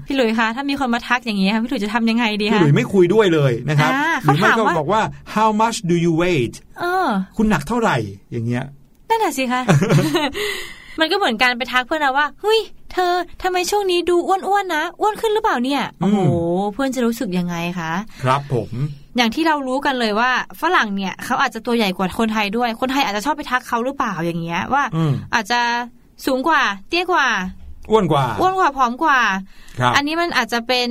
[0.07, 5.01] พี่หลุยคะถ้ามีคนมาทักอย่างนี้ค่ะพี่หลุยจะทำยังไงดีพี่คะหลุยไม่คุยด้วยเลยนะครับอ่าหรือไม่เขาถามก็ว่าบอกว่า
[5.35, 7.07] how much do you weight เออ
[7.37, 7.97] คุณหนักเท่าไหร่
[8.31, 8.63] อย่างเงี้ย
[9.09, 9.61] นั่นแหละสิคะ
[10.99, 12.59] มันก็เหมือนการไปทักเพื่อนเราว่าเฮ้ย
[12.93, 13.13] เธอ
[13.43, 16.19] ทำไมช่วงนี้ดูอ้วนๆนะอ้วนขึ้นหรือเปล่าเนี่ยโอ้โห
[16.73, 17.91] เพื่อนจะรู้สึกยังไงคะ
[18.23, 18.71] ครับผม
[19.17, 20.31] อย่างที่เรารู้กันเลยว่า
[20.61, 25.59] ฝรั่งเนี่ยเขาอาจจะตัวใหญ่กว่าคนไทยด้วย คนไทยอาจจะชอบไปทักเขาหรือเปล่าอย่างเงี้ยว่าอืมอาจจะ
[26.25, 27.27] สูงกว่า เตี้ยกว่า
[27.89, 29.21] อ้วนกว่าอ้วนกว่าผอมกว่า
[29.79, 30.89] ครับอันนี้มันอาจจะเป็น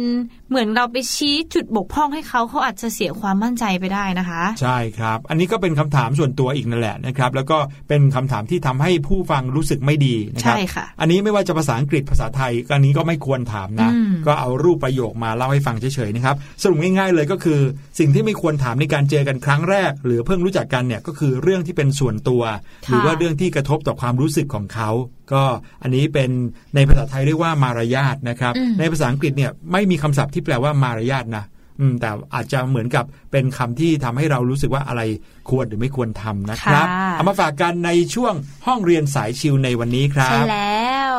[0.54, 17.60] เหมือนเราไปชี้จุดบกพร่องให้เขาเขาอาจจะเสียความมั่นใจไปได้นะคะ ใช่ครับ อันนี้ก็เป็นคำถามส่วนตัวอีกนั่นแหละนะครับ แล้วก็เป็นคำถามที่ทำให้ผู้ฟังรู้สึกไม่ดีนะครัใช่ค่ะอันนี้ไม่ว่าจะภาษาอังกฤษภาษาไทยอันนี้ก็ไม่ควรถามนะอืมก็เอารูปประโยคมาเล่าให้ฟังเฉยๆนะครับสรุปง่ายๆเลยก็คือ
[17.98, 22.42] สิ่งที่ไม่ควรถามในการเจอกันครั้งแรก หรือเพิ่งรู้จักกันเนี่ยก็คือเรื่องที่เป็นส่วนตัว
[22.88, 24.90] หรือว่าเรื่องที่กระทบต่อความรู้สึกของเขา
[25.32, 25.42] ก็
[25.82, 26.30] อันนี้เป็น
[26.74, 31.44] ในภาษาไทยเรียกว่ามารยาทนะครับอืมในภาษาอังกฤษเนี่ยไม่มีคำศัพท์ที่แปลว่ามารยาทนะ
[31.80, 35.02] อืมแต่อาจจะเหมือนกับเป็นคำที่ทำให้เรารู้สึกว่าอะไร
[35.48, 38.34] ควรหรือไม่ควรทำนะครับค่ะเอามาฝากกันในช่วง
[38.66, 41.14] ห้องเรียนสายชิวในวันนี้ครับใช่แล้ว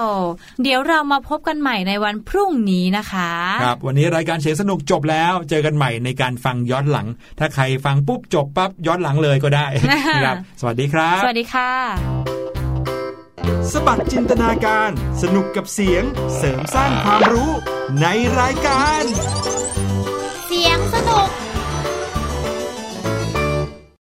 [0.64, 3.32] เดี๋ยวเรามาพบกันใหม่ในวันพรุ่งนี้นะคะ
[3.64, 7.08] ครับวันนี้รายการเสียงสนุกจบแล้ว เจอกันใหม่ในการฟังย้อนหลัง
[7.40, 11.72] ถ้าใครฟังปุ๊บจบปั๊บย้อนหลังเลยก็ได้นะครับสวัสดีครับ สวัสดีค่ะ
[13.72, 14.90] สบัดจินตนาการ
[15.22, 16.04] สนุกกับเสียง
[16.38, 17.52] เสริมสร้างความรู้
[18.02, 18.06] ใน
[18.40, 19.04] รายการ
[20.46, 21.30] เสียงสนุก